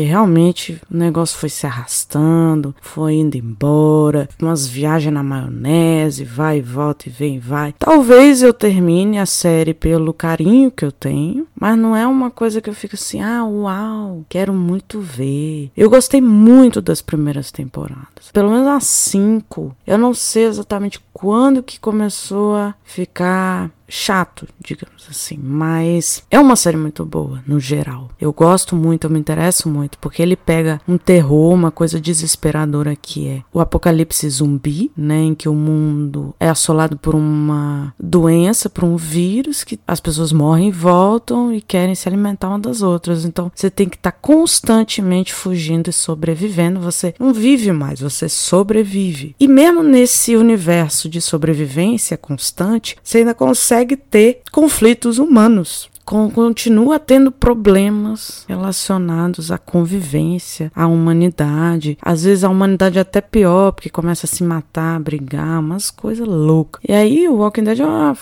realmente 0.00 0.80
o 0.88 0.96
negócio 0.96 1.36
foi 1.36 1.48
se 1.48 1.66
arrastando, 1.66 2.72
foi 2.80 3.14
indo 3.14 3.36
embora, 3.36 4.28
umas 4.40 4.68
viagens 4.68 5.12
na 5.12 5.24
maionese, 5.24 6.22
vai 6.22 6.58
e 6.58 6.62
volta 6.62 7.08
e 7.08 7.10
vem 7.10 7.34
e 7.34 7.38
vai. 7.40 7.74
Talvez 7.76 8.44
eu 8.44 8.54
termine 8.54 9.18
a 9.18 9.26
série 9.26 9.74
pelo 9.74 10.14
carinho 10.14 10.70
que 10.70 10.84
eu 10.84 10.92
tenho, 10.92 11.48
mas 11.58 11.76
não 11.76 11.96
é 11.96 12.06
uma 12.06 12.30
coisa 12.30 12.60
que 12.60 12.70
eu 12.70 12.74
fico 12.74 12.94
assim, 12.94 13.20
ah, 13.20 13.44
uau, 13.44 14.24
quero 14.28 14.54
muito 14.54 15.00
ver. 15.00 15.72
Eu 15.76 15.90
gostei 15.90 16.20
muito 16.20 16.80
das 16.80 17.02
primeiras 17.02 17.50
temporadas, 17.50 18.30
pelo 18.32 18.52
menos 18.52 18.68
as 18.68 18.84
cinco. 18.84 19.74
Eu 19.84 19.98
não 19.98 20.14
sei 20.14 20.44
exatamente 20.44 21.00
quando 21.12 21.60
que 21.60 21.80
começou 21.80 22.54
a 22.54 22.74
ficar 22.84 23.68
chato, 23.90 24.46
digamos 24.64 25.06
assim, 25.10 25.38
mas 25.42 26.22
é 26.30 26.38
uma 26.38 26.56
série 26.56 26.76
muito 26.76 27.04
boa 27.04 27.42
no 27.46 27.58
geral. 27.58 28.08
Eu 28.20 28.32
gosto 28.32 28.76
muito, 28.76 29.06
eu 29.06 29.10
me 29.10 29.18
interesso 29.18 29.68
muito, 29.68 29.98
porque 29.98 30.22
ele 30.22 30.36
pega 30.36 30.80
um 30.88 30.96
terror, 30.96 31.52
uma 31.52 31.70
coisa 31.70 32.00
desesperadora 32.00 32.96
que 32.96 33.28
é 33.28 33.42
o 33.52 33.60
apocalipse 33.60 34.28
zumbi, 34.30 34.90
né, 34.96 35.18
em 35.18 35.34
que 35.34 35.48
o 35.48 35.54
mundo 35.54 36.34
é 36.38 36.48
assolado 36.48 36.96
por 36.96 37.14
uma 37.14 37.92
doença, 37.98 38.70
por 38.70 38.84
um 38.84 38.96
vírus 38.96 39.64
que 39.64 39.78
as 39.86 40.00
pessoas 40.00 40.32
morrem 40.32 40.70
voltam 40.70 41.52
e 41.52 41.60
querem 41.60 41.94
se 41.94 42.08
alimentar 42.08 42.48
uma 42.48 42.58
das 42.58 42.82
outras. 42.82 43.24
Então, 43.24 43.50
você 43.54 43.70
tem 43.70 43.88
que 43.88 43.96
estar 43.96 44.12
tá 44.12 44.18
constantemente 44.20 45.34
fugindo 45.34 45.90
e 45.90 45.92
sobrevivendo. 45.92 46.80
Você 46.80 47.14
não 47.18 47.32
vive 47.32 47.72
mais, 47.72 48.00
você 48.00 48.28
sobrevive. 48.28 49.34
E 49.38 49.48
mesmo 49.48 49.82
nesse 49.82 50.36
universo 50.36 51.08
de 51.08 51.20
sobrevivência 51.20 52.16
constante, 52.16 52.96
você 53.02 53.18
ainda 53.18 53.34
consegue 53.34 53.79
consegue 53.80 53.96
ter 53.96 54.42
conflitos 54.50 55.18
humanos 55.18 55.88
continua 56.34 56.98
tendo 56.98 57.30
problemas 57.30 58.44
relacionados 58.48 59.52
à 59.52 59.58
convivência, 59.58 60.72
à 60.74 60.88
humanidade. 60.88 61.96
Às 62.02 62.24
vezes 62.24 62.42
a 62.42 62.48
humanidade 62.48 62.98
é 62.98 63.02
até 63.02 63.20
pior, 63.20 63.70
porque 63.70 63.88
começa 63.88 64.26
a 64.26 64.28
se 64.28 64.42
matar, 64.42 64.96
a 64.96 64.98
brigar, 64.98 65.60
umas 65.60 65.88
coisas 65.88 66.26
loucas. 66.26 66.82
E 66.88 66.92
aí 66.92 67.28
o 67.28 67.36
Walking 67.36 67.62
Dead 67.62 67.78
é 67.78 67.86
uma 67.86 68.16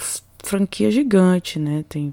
franquia 0.48 0.90
gigante, 0.90 1.58
né? 1.58 1.84
Tem 1.88 2.12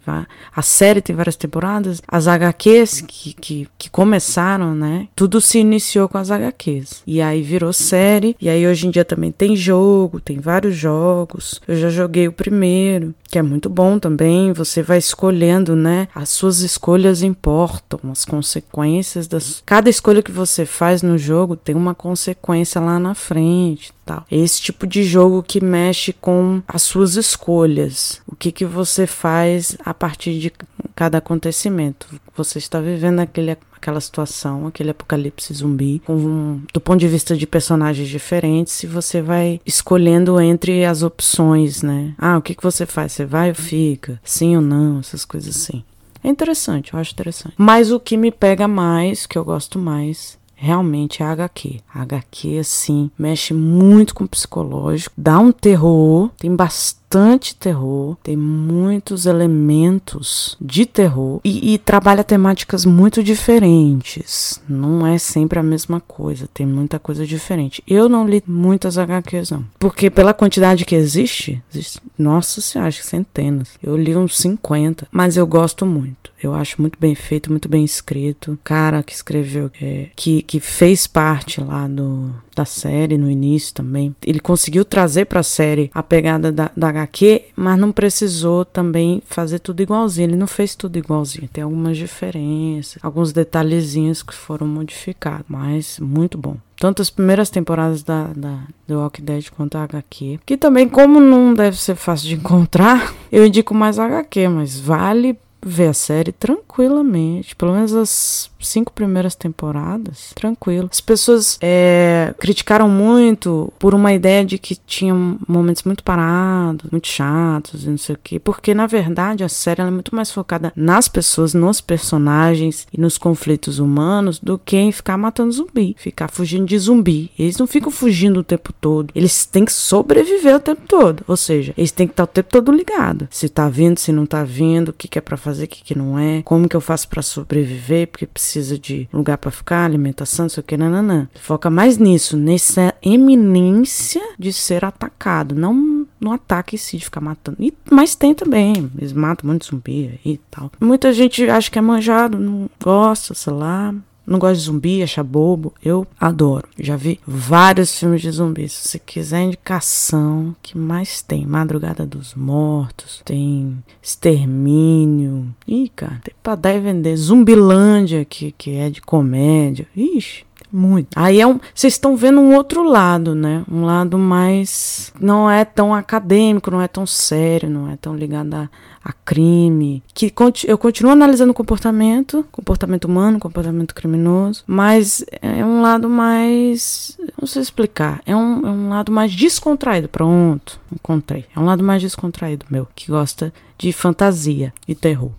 a 0.55 0.61
série 0.61 1.01
tem 1.01 1.15
várias 1.15 1.35
temporadas, 1.35 2.01
as 2.07 2.27
HQs 2.27 3.01
que, 3.01 3.33
que, 3.33 3.67
que 3.77 3.89
começaram, 3.89 4.75
né? 4.75 5.07
Tudo 5.15 5.39
se 5.39 5.59
iniciou 5.59 6.09
com 6.09 6.17
as 6.17 6.31
HQs. 6.31 7.03
E 7.05 7.21
aí 7.21 7.41
virou 7.41 7.71
série, 7.71 8.35
e 8.41 8.49
aí 8.49 8.67
hoje 8.67 8.87
em 8.87 8.91
dia 8.91 9.05
também 9.05 9.31
tem 9.31 9.55
jogo, 9.55 10.19
tem 10.19 10.39
vários 10.39 10.75
jogos. 10.75 11.61
Eu 11.67 11.75
já 11.75 11.89
joguei 11.89 12.27
o 12.27 12.33
primeiro, 12.33 13.13
que 13.35 13.39
é 13.39 13.43
muito 13.43 13.69
bom 13.69 13.99
também. 13.99 14.53
Você 14.53 14.81
vai 14.81 14.97
escolhendo, 14.97 15.75
né? 15.75 16.07
As 16.15 16.29
suas 16.29 16.59
escolhas 16.59 17.21
importam, 17.21 17.99
as 18.09 18.23
consequências 18.23 19.27
das. 19.27 19.61
Cada 19.65 19.89
escolha 19.89 20.23
que 20.23 20.31
você 20.31 20.65
faz 20.65 21.01
no 21.01 21.17
jogo 21.17 21.57
tem 21.57 21.75
uma 21.75 21.93
consequência 21.93 22.79
lá 22.79 22.97
na 22.97 23.13
frente 23.13 23.91
tal. 24.05 24.23
Esse 24.31 24.61
tipo 24.61 24.85
de 24.85 25.03
jogo 25.03 25.43
que 25.43 25.61
mexe 25.61 26.13
com 26.13 26.61
as 26.67 26.83
suas 26.83 27.15
escolhas. 27.15 28.21
O 28.27 28.35
que, 28.35 28.51
que 28.51 28.63
você 28.63 29.07
faz 29.07 29.75
a 29.83 29.93
partir 29.93 30.39
de 30.39 30.53
cada 30.95 31.17
acontecimento. 31.17 32.07
Você 32.35 32.57
está 32.57 32.79
vivendo 32.79 33.19
aquele, 33.19 33.57
aquela 33.73 33.99
situação, 33.99 34.67
aquele 34.67 34.91
apocalipse 34.91 35.53
zumbi, 35.53 36.01
com, 36.05 36.61
do 36.73 36.79
ponto 36.79 36.99
de 36.99 37.07
vista 37.07 37.35
de 37.35 37.45
personagens 37.45 38.07
diferentes, 38.07 38.81
e 38.83 38.87
você 38.87 39.21
vai 39.21 39.59
escolhendo 39.65 40.39
entre 40.39 40.85
as 40.85 41.03
opções, 41.03 41.81
né? 41.81 42.13
Ah, 42.17 42.37
o 42.37 42.41
que, 42.41 42.55
que 42.55 42.63
você 42.63 42.85
faz? 42.85 43.11
Você 43.11 43.25
vai 43.25 43.49
ou 43.49 43.55
fica? 43.55 44.19
Sim 44.23 44.55
ou 44.55 44.61
não? 44.61 44.99
Essas 44.99 45.25
coisas 45.25 45.55
assim. 45.55 45.83
É 46.23 46.29
interessante, 46.29 46.93
eu 46.93 46.99
acho 46.99 47.11
interessante. 47.11 47.53
Mas 47.57 47.91
o 47.91 47.99
que 47.99 48.17
me 48.17 48.31
pega 48.31 48.67
mais, 48.67 49.27
que 49.27 49.37
eu 49.37 49.45
gosto 49.45 49.77
mais, 49.77 50.39
realmente 50.55 51.21
é 51.21 51.25
a 51.25 51.31
HQ. 51.31 51.81
A 51.93 52.01
HQ, 52.01 52.57
assim, 52.57 53.11
mexe 53.17 53.53
muito 53.53 54.15
com 54.15 54.23
o 54.23 54.27
psicológico, 54.27 55.13
dá 55.15 55.37
um 55.37 55.51
terror, 55.51 56.31
tem 56.39 56.55
bastante 56.55 57.04
bastante 57.15 57.55
terror, 57.55 58.17
tem 58.21 58.35
muitos 58.35 59.25
elementos 59.25 60.57
de 60.59 60.85
terror 60.85 61.39
e, 61.45 61.73
e, 61.73 61.77
trabalha 61.77 62.25
temáticas 62.25 62.83
muito 62.83 63.23
diferentes. 63.23 64.61
Não 64.67 65.07
é 65.07 65.17
sempre 65.17 65.57
a 65.57 65.63
mesma 65.63 66.01
coisa, 66.01 66.49
tem 66.53 66.65
muita 66.65 66.99
coisa 66.99 67.25
diferente. 67.25 67.81
Eu 67.87 68.09
não 68.09 68.27
li 68.27 68.43
muitas 68.45 68.97
HQs, 68.97 69.51
não. 69.51 69.65
Porque 69.79 70.09
pela 70.09 70.33
quantidade 70.33 70.83
que 70.83 70.95
existe, 70.95 71.63
existe 71.73 72.01
nossa 72.17 72.59
senhora, 72.59 72.89
acho 72.89 72.99
que 72.99 73.07
centenas. 73.07 73.69
Eu 73.81 73.95
li 73.95 74.15
uns 74.15 74.37
50, 74.37 75.07
mas 75.09 75.37
eu 75.37 75.47
gosto 75.47 75.85
muito. 75.85 76.33
Eu 76.43 76.53
acho 76.53 76.81
muito 76.81 76.99
bem 76.99 77.15
feito, 77.15 77.49
muito 77.49 77.69
bem 77.69 77.85
escrito. 77.85 78.51
O 78.51 78.57
cara 78.57 79.01
que 79.01 79.13
escreveu, 79.13 79.71
é, 79.81 80.09
que, 80.15 80.41
que 80.41 80.59
fez 80.59 81.07
parte 81.07 81.61
lá 81.61 81.87
do, 81.87 82.35
da 82.55 82.65
série 82.65 83.17
no 83.17 83.29
início 83.29 83.73
também, 83.73 84.15
ele 84.25 84.39
conseguiu 84.39 84.85
trazer 84.85 85.25
para 85.25 85.41
a 85.41 85.43
série 85.43 85.91
a 85.93 86.01
pegada 86.01 86.51
da, 86.51 86.71
da 86.75 86.89
HQ, 86.89 87.45
mas 87.55 87.77
não 87.77 87.91
precisou 87.91 88.63
também 88.63 89.21
fazer 89.25 89.59
tudo 89.59 89.81
igualzinho. 89.81 90.29
Ele 90.29 90.35
não 90.37 90.47
fez 90.47 90.75
tudo 90.75 90.97
igualzinho. 90.97 91.49
Tem 91.51 91.63
algumas 91.63 91.97
diferenças, 91.97 92.97
alguns 93.03 93.31
detalhezinhos 93.33 94.23
que 94.23 94.33
foram 94.33 94.67
modificados, 94.67 95.45
mas 95.49 95.99
muito 95.99 96.37
bom 96.37 96.57
tanto 96.77 97.01
as 97.01 97.09
primeiras 97.09 97.49
temporadas 97.49 98.03
da, 98.03 98.27
da 98.35 98.59
The 98.87 98.95
Walking 98.95 99.23
Dead 99.23 99.49
quanto 99.49 99.77
a 99.77 99.83
HQ. 99.83 100.39
Que 100.45 100.57
também, 100.57 100.87
como 100.87 101.19
não 101.19 101.53
deve 101.53 101.77
ser 101.77 101.95
fácil 101.95 102.27
de 102.27 102.35
encontrar, 102.35 103.13
eu 103.31 103.45
indico 103.45 103.73
mais 103.73 103.97
a 103.97 104.05
HQ, 104.05 104.47
mas 104.49 104.79
vale 104.79 105.37
ver 105.65 105.87
a 105.89 105.93
série 105.93 106.31
tranquilamente. 106.31 107.55
Pelo 107.55 107.73
menos 107.73 107.93
as 107.93 108.49
cinco 108.59 108.91
primeiras 108.91 109.35
temporadas, 109.35 110.31
tranquilo. 110.35 110.89
As 110.91 111.01
pessoas 111.01 111.57
é, 111.61 112.33
criticaram 112.39 112.89
muito 112.89 113.71
por 113.79 113.93
uma 113.93 114.13
ideia 114.13 114.43
de 114.43 114.57
que 114.57 114.75
tinha 114.75 115.13
momentos 115.47 115.83
muito 115.83 116.03
parados, 116.03 116.89
muito 116.91 117.07
chatos 117.07 117.85
e 117.85 117.89
não 117.89 117.97
sei 117.97 118.15
o 118.15 118.19
quê. 118.21 118.39
Porque, 118.39 118.73
na 118.73 118.87
verdade, 118.87 119.43
a 119.43 119.49
série 119.49 119.81
é 119.81 119.89
muito 119.89 120.15
mais 120.15 120.31
focada 120.31 120.73
nas 120.75 121.07
pessoas, 121.07 121.53
nos 121.53 121.81
personagens 121.81 122.87
e 122.91 122.99
nos 122.99 123.17
conflitos 123.17 123.79
humanos 123.79 124.39
do 124.39 124.57
que 124.57 124.77
em 124.77 124.91
ficar 124.91 125.17
matando 125.17 125.51
zumbi, 125.51 125.95
ficar 125.97 126.29
fugindo 126.29 126.65
de 126.65 126.77
zumbi. 126.77 127.31
Eles 127.37 127.57
não 127.57 127.67
ficam 127.67 127.91
fugindo 127.91 128.39
o 128.39 128.43
tempo 128.43 128.73
todo. 128.73 129.11
Eles 129.15 129.45
têm 129.45 129.65
que 129.65 129.73
sobreviver 129.73 130.55
o 130.55 130.59
tempo 130.59 130.81
todo. 130.87 131.23
Ou 131.27 131.37
seja, 131.37 131.73
eles 131.77 131.91
têm 131.91 132.07
que 132.07 132.13
estar 132.13 132.23
o 132.23 132.27
tempo 132.27 132.49
todo 132.49 132.71
ligado. 132.71 133.27
Se 133.31 133.47
tá 133.47 133.69
vindo, 133.69 133.99
se 133.99 134.11
não 134.11 134.25
tá 134.25 134.43
vindo, 134.43 134.89
o 134.89 134.93
que, 134.93 135.07
que 135.07 135.19
é 135.19 135.21
para 135.21 135.37
fazer, 135.37 135.54
o 135.63 135.67
que, 135.67 135.83
que 135.83 135.97
não 135.97 136.19
é, 136.19 136.41
como 136.43 136.67
que 136.67 136.75
eu 136.75 136.81
faço 136.81 137.07
para 137.07 137.21
sobreviver, 137.21 138.07
porque 138.07 138.25
precisa 138.25 138.77
de 138.77 139.07
lugar 139.13 139.37
para 139.37 139.51
ficar, 139.51 139.85
alimentação, 139.85 140.45
não 140.45 140.49
sei 140.49 140.61
o 140.61 140.63
que, 140.63 140.77
nananã. 140.77 141.27
Foca 141.35 141.69
mais 141.69 141.97
nisso, 141.97 142.35
nessa 142.37 142.93
eminência 143.01 144.21
de 144.37 144.51
ser 144.51 144.83
atacado, 144.83 145.55
não 145.55 146.05
no 146.19 146.31
ataque 146.31 146.75
em 146.75 146.79
si, 146.79 146.97
de 146.97 147.05
ficar 147.05 147.21
matando. 147.21 147.57
E, 147.59 147.73
mas 147.91 148.15
tem 148.15 148.33
também, 148.33 148.89
eles 148.97 149.13
matam 149.13 149.47
muito 149.47 149.65
zumbi 149.65 150.19
e 150.25 150.37
tal. 150.49 150.71
Muita 150.79 151.13
gente 151.13 151.47
acha 151.49 151.69
que 151.69 151.77
é 151.77 151.81
manjado, 151.81 152.39
não 152.39 152.69
gosta, 152.81 153.33
sei 153.33 153.53
lá. 153.53 153.93
Não 154.25 154.39
gosto 154.39 154.59
de 154.59 154.65
zumbi, 154.65 155.03
acha 155.03 155.23
bobo. 155.23 155.73
Eu 155.83 156.07
adoro. 156.19 156.67
Já 156.79 156.95
vi 156.95 157.19
vários 157.25 157.97
filmes 157.97 158.21
de 158.21 158.31
zumbi. 158.31 158.67
Se 158.67 158.87
você 158.87 158.99
quiser 158.99 159.43
indicação, 159.43 160.55
que 160.61 160.77
mais 160.77 161.21
tem? 161.21 161.45
Madrugada 161.45 162.05
dos 162.05 162.33
Mortos, 162.33 163.21
tem 163.23 163.83
Extermínio. 164.01 165.53
Ih, 165.67 165.89
cara, 165.95 166.19
tem 166.23 166.33
pra 166.41 166.55
dar 166.55 166.73
e 166.73 166.79
vender. 166.79 167.15
Zumbilândia, 167.15 168.25
que, 168.25 168.51
que 168.51 168.75
é 168.75 168.89
de 168.89 169.01
comédia. 169.01 169.87
Ixi, 169.95 170.45
muito. 170.75 171.07
Aí 171.15 171.39
é 171.39 171.47
um, 171.47 171.59
vocês 171.73 171.93
estão 171.93 172.17
vendo 172.17 172.39
um 172.39 172.55
outro 172.55 172.83
lado, 172.83 173.33
né? 173.33 173.63
Um 173.71 173.85
lado 173.85 174.17
mais 174.17 175.13
não 175.19 175.49
é 175.49 175.63
tão 175.63 175.93
acadêmico, 175.93 176.69
não 176.69 176.81
é 176.81 176.87
tão 176.87 177.05
sério, 177.05 177.69
não 177.69 177.89
é 177.89 177.95
tão 177.95 178.15
ligado 178.15 178.53
a, 178.53 178.69
a 179.03 179.13
crime, 179.13 180.03
que 180.13 180.33
eu 180.67 180.77
continuo 180.77 181.11
analisando 181.11 181.51
o 181.51 181.55
comportamento, 181.55 182.45
comportamento 182.51 183.05
humano, 183.05 183.39
comportamento 183.39 183.93
criminoso, 183.93 184.63
mas 184.65 185.23
é 185.41 185.63
um 185.63 185.81
lado 185.81 186.09
mais, 186.09 187.17
não 187.39 187.47
sei 187.47 187.61
explicar, 187.61 188.21
é 188.25 188.35
um, 188.35 188.65
é 188.65 188.69
um 188.69 188.89
lado 188.89 189.11
mais 189.11 189.31
descontraído, 189.31 190.09
pronto, 190.09 190.79
encontrei, 190.95 191.45
é 191.55 191.59
um 191.59 191.65
lado 191.65 191.83
mais 191.83 192.01
descontraído 192.01 192.65
meu, 192.69 192.87
que 192.95 193.11
gosta 193.11 193.53
de 193.77 193.91
fantasia 193.91 194.73
e 194.87 194.95
terror. 194.95 195.31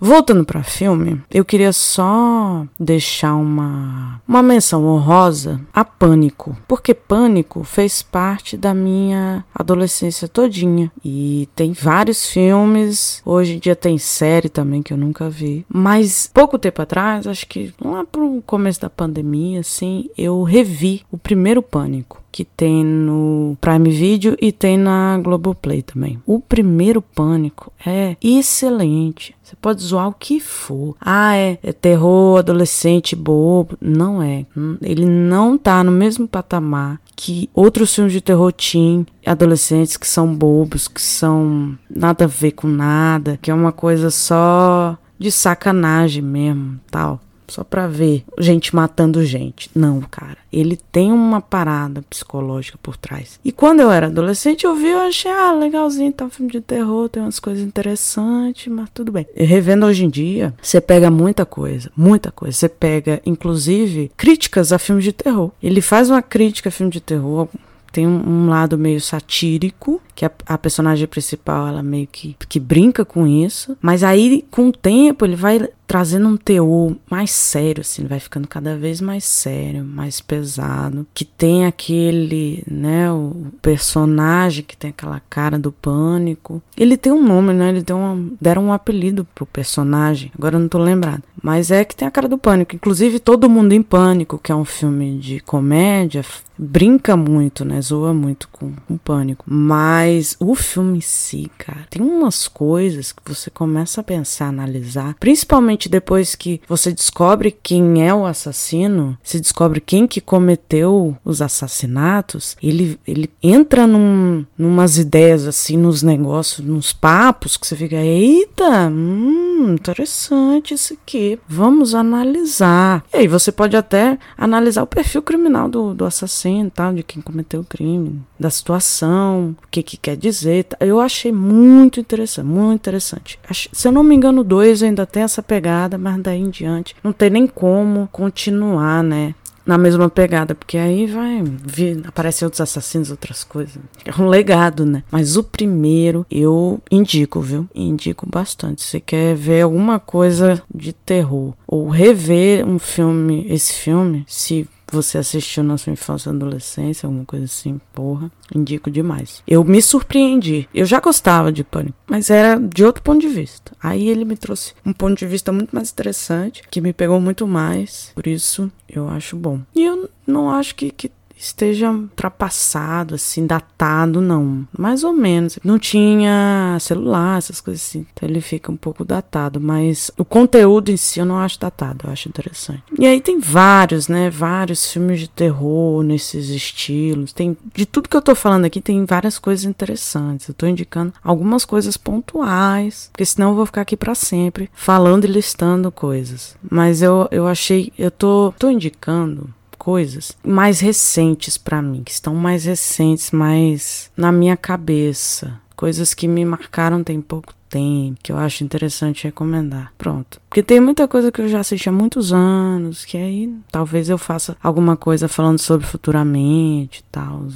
Voltando 0.00 0.44
para 0.44 0.62
filme, 0.62 1.22
eu 1.30 1.44
queria 1.44 1.72
só 1.72 2.66
deixar 2.78 3.34
uma 3.34 4.20
uma 4.26 4.42
menção 4.42 4.84
honrosa 4.84 5.60
a 5.72 5.84
Pânico, 5.84 6.56
porque 6.66 6.92
Pânico 6.92 7.62
fez 7.62 8.02
parte 8.02 8.56
da 8.56 8.74
minha 8.74 9.44
adolescência 9.54 10.26
todinha. 10.26 10.90
E 11.04 11.48
tem 11.54 11.72
vários 11.72 12.26
filmes, 12.26 13.22
hoje 13.24 13.54
em 13.54 13.58
dia 13.58 13.76
tem 13.76 13.98
série 13.98 14.48
também 14.48 14.82
que 14.82 14.92
eu 14.92 14.96
nunca 14.96 15.30
vi, 15.30 15.64
mas 15.68 16.30
pouco 16.32 16.58
tempo 16.58 16.82
atrás, 16.82 17.26
acho 17.26 17.46
que 17.46 17.72
lá 17.80 18.04
pro 18.04 18.42
começo 18.44 18.80
da 18.80 18.90
pandemia 18.90 19.60
assim, 19.60 20.08
eu 20.16 20.42
revi 20.42 21.02
o 21.12 21.18
primeiro 21.18 21.62
Pânico 21.62 22.23
que 22.34 22.44
tem 22.44 22.84
no 22.84 23.56
Prime 23.60 23.90
Video 23.90 24.36
e 24.42 24.50
tem 24.50 24.76
na 24.76 25.16
Globoplay 25.22 25.82
também. 25.82 26.20
O 26.26 26.40
primeiro 26.40 27.00
Pânico 27.00 27.72
é 27.86 28.16
excelente. 28.20 29.36
Você 29.40 29.54
pode 29.54 29.80
zoar 29.80 30.08
o 30.08 30.12
que 30.12 30.40
for. 30.40 30.96
Ah, 31.00 31.36
é, 31.36 31.56
é 31.62 31.72
terror 31.72 32.40
adolescente 32.40 33.14
bobo. 33.14 33.78
Não 33.80 34.20
é. 34.20 34.46
Hum, 34.56 34.76
ele 34.82 35.06
não 35.06 35.56
tá 35.56 35.84
no 35.84 35.92
mesmo 35.92 36.26
patamar 36.26 37.00
que 37.14 37.48
outros 37.54 37.94
filmes 37.94 38.12
de 38.12 38.20
terror 38.20 38.52
teen 38.52 39.06
adolescentes 39.24 39.96
que 39.96 40.08
são 40.08 40.34
bobos, 40.34 40.88
que 40.88 41.00
são 41.00 41.78
nada 41.88 42.24
a 42.24 42.26
ver 42.26 42.50
com 42.50 42.66
nada, 42.66 43.38
que 43.40 43.48
é 43.48 43.54
uma 43.54 43.70
coisa 43.70 44.10
só 44.10 44.98
de 45.16 45.30
sacanagem 45.30 46.20
mesmo, 46.20 46.80
tal 46.90 47.20
só 47.48 47.64
pra 47.64 47.86
ver 47.86 48.24
gente 48.38 48.74
matando 48.74 49.24
gente. 49.24 49.70
Não, 49.74 50.00
cara. 50.00 50.38
Ele 50.52 50.76
tem 50.76 51.12
uma 51.12 51.40
parada 51.40 52.02
psicológica 52.02 52.78
por 52.82 52.96
trás. 52.96 53.38
E 53.44 53.50
quando 53.52 53.80
eu 53.80 53.90
era 53.90 54.06
adolescente, 54.06 54.64
eu 54.64 54.74
vi, 54.74 54.88
eu 54.88 55.00
achei, 55.00 55.30
ah, 55.30 55.52
legalzinho, 55.52 56.12
tá 56.12 56.24
um 56.24 56.30
filme 56.30 56.50
de 56.50 56.60
terror, 56.60 57.08
tem 57.08 57.22
umas 57.22 57.40
coisas 57.40 57.64
interessantes, 57.64 58.72
mas 58.72 58.88
tudo 58.92 59.12
bem. 59.12 59.26
E 59.34 59.44
revendo 59.44 59.86
hoje 59.86 60.04
em 60.04 60.10
dia, 60.10 60.54
você 60.62 60.80
pega 60.80 61.10
muita 61.10 61.44
coisa, 61.44 61.90
muita 61.96 62.30
coisa. 62.30 62.56
Você 62.56 62.68
pega, 62.68 63.20
inclusive, 63.26 64.10
críticas 64.16 64.72
a 64.72 64.78
filmes 64.78 65.04
de 65.04 65.12
terror. 65.12 65.50
Ele 65.62 65.80
faz 65.80 66.10
uma 66.10 66.22
crítica 66.22 66.68
a 66.68 66.72
filme 66.72 66.92
de 66.92 67.00
terror 67.00 67.48
tem 67.94 68.08
um, 68.08 68.28
um, 68.28 68.48
lado 68.48 68.76
meio 68.76 69.00
satírico, 69.00 70.02
que 70.16 70.24
a, 70.24 70.30
a, 70.46 70.58
personagem 70.58 71.06
principal, 71.06 71.68
ela 71.68 71.80
meio 71.80 72.08
que, 72.08 72.36
que 72.48 72.58
brinca 72.58 73.04
com 73.04 73.24
isso. 73.24 73.78
Mas 73.80 74.02
aí, 74.02 74.44
com 74.50 74.66
o 74.66 74.72
tempo, 74.72 75.24
ele 75.24 75.36
vai 75.36 75.68
trazendo 75.86 76.28
um 76.28 76.36
teor 76.36 76.96
mais 77.10 77.30
sério, 77.30 77.82
assim, 77.82 78.06
vai 78.06 78.18
ficando 78.18 78.48
cada 78.48 78.76
vez 78.76 79.00
mais 79.00 79.24
sério, 79.24 79.84
mais 79.84 80.20
pesado, 80.20 81.06
que 81.12 81.24
tem 81.24 81.66
aquele, 81.66 82.64
né, 82.70 83.10
o 83.10 83.46
personagem 83.60 84.64
que 84.64 84.76
tem 84.76 84.90
aquela 84.90 85.20
cara 85.28 85.58
do 85.58 85.70
pânico. 85.70 86.62
Ele 86.76 86.96
tem 86.96 87.12
um 87.12 87.22
nome, 87.22 87.52
né, 87.52 87.68
ele 87.68 87.82
tem 87.82 87.94
um, 87.94 88.34
deram 88.40 88.66
um 88.66 88.72
apelido 88.72 89.26
pro 89.34 89.46
personagem, 89.46 90.32
agora 90.36 90.56
eu 90.56 90.60
não 90.60 90.68
tô 90.68 90.78
lembrado, 90.78 91.22
mas 91.42 91.70
é 91.70 91.84
que 91.84 91.94
tem 91.94 92.08
a 92.08 92.10
cara 92.10 92.28
do 92.28 92.38
pânico. 92.38 92.74
Inclusive, 92.74 93.18
Todo 93.18 93.50
Mundo 93.50 93.72
em 93.72 93.82
Pânico, 93.82 94.38
que 94.38 94.50
é 94.50 94.54
um 94.54 94.64
filme 94.64 95.18
de 95.18 95.40
comédia, 95.40 96.24
brinca 96.56 97.16
muito, 97.16 97.64
né, 97.64 97.80
zoa 97.80 98.14
muito 98.14 98.48
com 98.48 98.72
o 98.88 98.98
pânico, 98.98 99.44
mas 99.46 100.36
o 100.38 100.54
filme 100.54 100.98
em 100.98 101.00
si, 101.00 101.50
cara, 101.58 101.86
tem 101.90 102.00
umas 102.00 102.46
coisas 102.46 103.12
que 103.12 103.22
você 103.26 103.50
começa 103.50 104.00
a 104.00 104.04
pensar, 104.04 104.48
analisar, 104.48 105.14
principalmente 105.18 105.73
principalmente 105.74 105.88
depois 105.88 106.34
que 106.34 106.60
você 106.68 106.92
descobre 106.92 107.50
quem 107.50 108.06
é 108.06 108.14
o 108.14 108.24
assassino, 108.24 109.18
se 109.22 109.40
descobre 109.40 109.80
quem 109.80 110.06
que 110.06 110.20
cometeu 110.20 111.16
os 111.24 111.42
assassinatos, 111.42 112.56
ele, 112.62 112.98
ele 113.06 113.30
entra 113.42 113.86
num, 113.86 114.44
numas 114.56 114.98
ideias 114.98 115.46
assim, 115.46 115.76
nos 115.76 116.02
negócios, 116.02 116.66
nos 116.66 116.92
papos, 116.92 117.56
que 117.56 117.66
você 117.66 117.76
fica, 117.76 117.96
eita, 117.96 118.88
hum, 118.88 119.74
interessante 119.74 120.74
isso 120.74 120.94
aqui, 120.94 121.38
vamos 121.48 121.94
analisar. 121.94 123.04
E 123.12 123.18
aí 123.18 123.28
você 123.28 123.50
pode 123.50 123.76
até 123.76 124.18
analisar 124.36 124.82
o 124.82 124.86
perfil 124.86 125.22
criminal 125.22 125.68
do, 125.68 125.94
do 125.94 126.04
assassino, 126.04 126.70
tal, 126.70 126.94
de 126.94 127.02
quem 127.02 127.22
cometeu 127.22 127.60
o 127.60 127.64
crime, 127.64 128.22
da 128.38 128.50
situação, 128.50 129.56
o 129.62 129.68
que 129.70 129.82
que 129.82 129.96
quer 129.96 130.16
dizer. 130.16 130.66
Eu 130.80 131.00
achei 131.00 131.32
muito 131.32 132.00
interessante, 132.00 132.46
muito 132.46 132.80
interessante. 132.80 133.38
Se 133.72 133.88
eu 133.88 133.92
não 133.92 134.02
me 134.02 134.14
engano, 134.14 134.44
dois 134.44 134.82
ainda 134.82 135.06
tem 135.06 135.22
essa 135.22 135.42
pegada 135.42 135.63
pegada, 135.64 135.96
mas 135.96 136.20
daí 136.20 136.40
em 136.40 136.50
diante 136.50 136.94
não 137.02 137.12
tem 137.12 137.30
nem 137.30 137.46
como 137.46 138.08
continuar, 138.12 139.02
né? 139.02 139.34
na 139.66 139.78
mesma 139.78 140.10
pegada, 140.10 140.54
porque 140.54 140.76
aí 140.76 141.06
vai 141.06 141.42
vir, 141.42 142.02
aparecer 142.06 142.44
outros 142.44 142.60
assassinos, 142.60 143.10
outras 143.10 143.42
coisas. 143.42 143.78
É 144.04 144.12
um 144.20 144.28
legado, 144.28 144.84
né? 144.84 145.02
Mas 145.10 145.38
o 145.38 145.42
primeiro 145.42 146.26
eu 146.30 146.82
indico, 146.90 147.40
viu? 147.40 147.66
Indico 147.74 148.28
bastante. 148.28 148.82
Se 148.82 149.00
quer 149.00 149.34
ver 149.34 149.62
alguma 149.62 149.98
coisa 149.98 150.62
de 150.72 150.92
terror 150.92 151.54
ou 151.66 151.88
rever 151.88 152.68
um 152.68 152.78
filme, 152.78 153.46
esse 153.48 153.72
filme, 153.72 154.26
se 154.28 154.68
você 154.94 155.18
assistiu 155.18 155.62
na 155.62 155.76
sua 155.76 155.92
infância 155.92 156.30
e 156.30 156.32
adolescência, 156.32 157.06
alguma 157.06 157.24
coisa 157.24 157.44
assim, 157.44 157.80
porra, 157.92 158.30
indico 158.54 158.90
demais. 158.90 159.42
Eu 159.46 159.64
me 159.64 159.82
surpreendi. 159.82 160.68
Eu 160.72 160.86
já 160.86 161.00
gostava 161.00 161.52
de 161.52 161.64
Pânico, 161.64 161.96
mas 162.06 162.30
era 162.30 162.58
de 162.58 162.84
outro 162.84 163.02
ponto 163.02 163.20
de 163.20 163.28
vista. 163.28 163.72
Aí 163.82 164.08
ele 164.08 164.24
me 164.24 164.36
trouxe 164.36 164.72
um 164.84 164.92
ponto 164.92 165.18
de 165.18 165.26
vista 165.26 165.52
muito 165.52 165.74
mais 165.74 165.90
interessante, 165.90 166.62
que 166.70 166.80
me 166.80 166.92
pegou 166.92 167.20
muito 167.20 167.46
mais. 167.46 168.12
Por 168.14 168.26
isso, 168.26 168.70
eu 168.88 169.08
acho 169.08 169.36
bom. 169.36 169.60
E 169.74 169.84
eu 169.84 170.08
não 170.26 170.50
acho 170.50 170.74
que, 170.74 170.90
que 170.90 171.10
esteja 171.36 171.90
ultrapassado, 171.90 173.14
assim, 173.14 173.46
datado, 173.46 174.20
não. 174.20 174.66
Mais 174.76 175.04
ou 175.04 175.12
menos. 175.12 175.58
Não 175.62 175.78
tinha 175.78 176.76
celular, 176.80 177.38
essas 177.38 177.60
coisas 177.60 177.82
assim. 177.82 178.06
Então 178.12 178.28
ele 178.28 178.40
fica 178.40 178.70
um 178.70 178.76
pouco 178.76 179.04
datado. 179.04 179.60
Mas 179.60 180.10
o 180.16 180.24
conteúdo 180.24 180.90
em 180.90 180.96
si 180.96 181.20
eu 181.20 181.26
não 181.26 181.38
acho 181.38 181.60
datado, 181.60 182.06
eu 182.06 182.12
acho 182.12 182.28
interessante. 182.28 182.82
E 182.98 183.06
aí 183.06 183.20
tem 183.20 183.38
vários, 183.38 184.08
né? 184.08 184.30
Vários 184.30 184.90
filmes 184.90 185.20
de 185.20 185.28
terror 185.28 186.02
nesses 186.02 186.48
estilos. 186.48 187.32
Tem 187.32 187.56
de 187.74 187.86
tudo 187.86 188.08
que 188.08 188.16
eu 188.16 188.22
tô 188.22 188.34
falando 188.34 188.64
aqui, 188.64 188.80
tem 188.80 189.04
várias 189.04 189.38
coisas 189.38 189.64
interessantes. 189.64 190.48
Eu 190.48 190.54
tô 190.54 190.66
indicando 190.66 191.12
algumas 191.22 191.64
coisas 191.64 191.96
pontuais, 191.96 193.08
porque 193.12 193.24
senão 193.24 193.50
eu 193.50 193.56
vou 193.56 193.66
ficar 193.66 193.82
aqui 193.82 193.96
para 193.96 194.14
sempre 194.14 194.70
falando 194.72 195.24
e 195.24 195.28
listando 195.28 195.90
coisas. 195.90 196.56
Mas 196.70 197.02
eu, 197.02 197.28
eu 197.30 197.46
achei, 197.46 197.92
eu 197.98 198.10
tô, 198.10 198.52
tô 198.58 198.70
indicando 198.70 199.48
coisas 199.84 200.34
mais 200.42 200.80
recentes 200.80 201.58
para 201.58 201.82
mim, 201.82 202.02
que 202.02 202.10
estão 202.10 202.34
mais 202.34 202.64
recentes, 202.64 203.30
mais 203.30 204.10
na 204.16 204.32
minha 204.32 204.56
cabeça. 204.56 205.60
Coisas 205.76 206.14
que 206.14 206.26
me 206.26 206.42
marcaram 206.42 207.04
tem 207.04 207.20
pouco 207.20 207.52
tempo, 207.68 208.18
que 208.22 208.32
eu 208.32 208.38
acho 208.38 208.64
interessante 208.64 209.24
recomendar. 209.24 209.92
Pronto. 209.98 210.40
Porque 210.48 210.62
tem 210.62 210.80
muita 210.80 211.06
coisa 211.06 211.30
que 211.30 211.42
eu 211.42 211.48
já 211.48 211.60
assisti 211.60 211.88
há 211.88 211.92
muitos 211.92 212.32
anos, 212.32 213.04
que 213.04 213.18
aí 213.18 213.52
talvez 213.70 214.08
eu 214.08 214.16
faça 214.16 214.56
alguma 214.62 214.96
coisa 214.96 215.28
falando 215.28 215.58
sobre 215.58 215.86
futuramente 215.86 217.00
e 217.00 217.04
tal, 217.12 217.46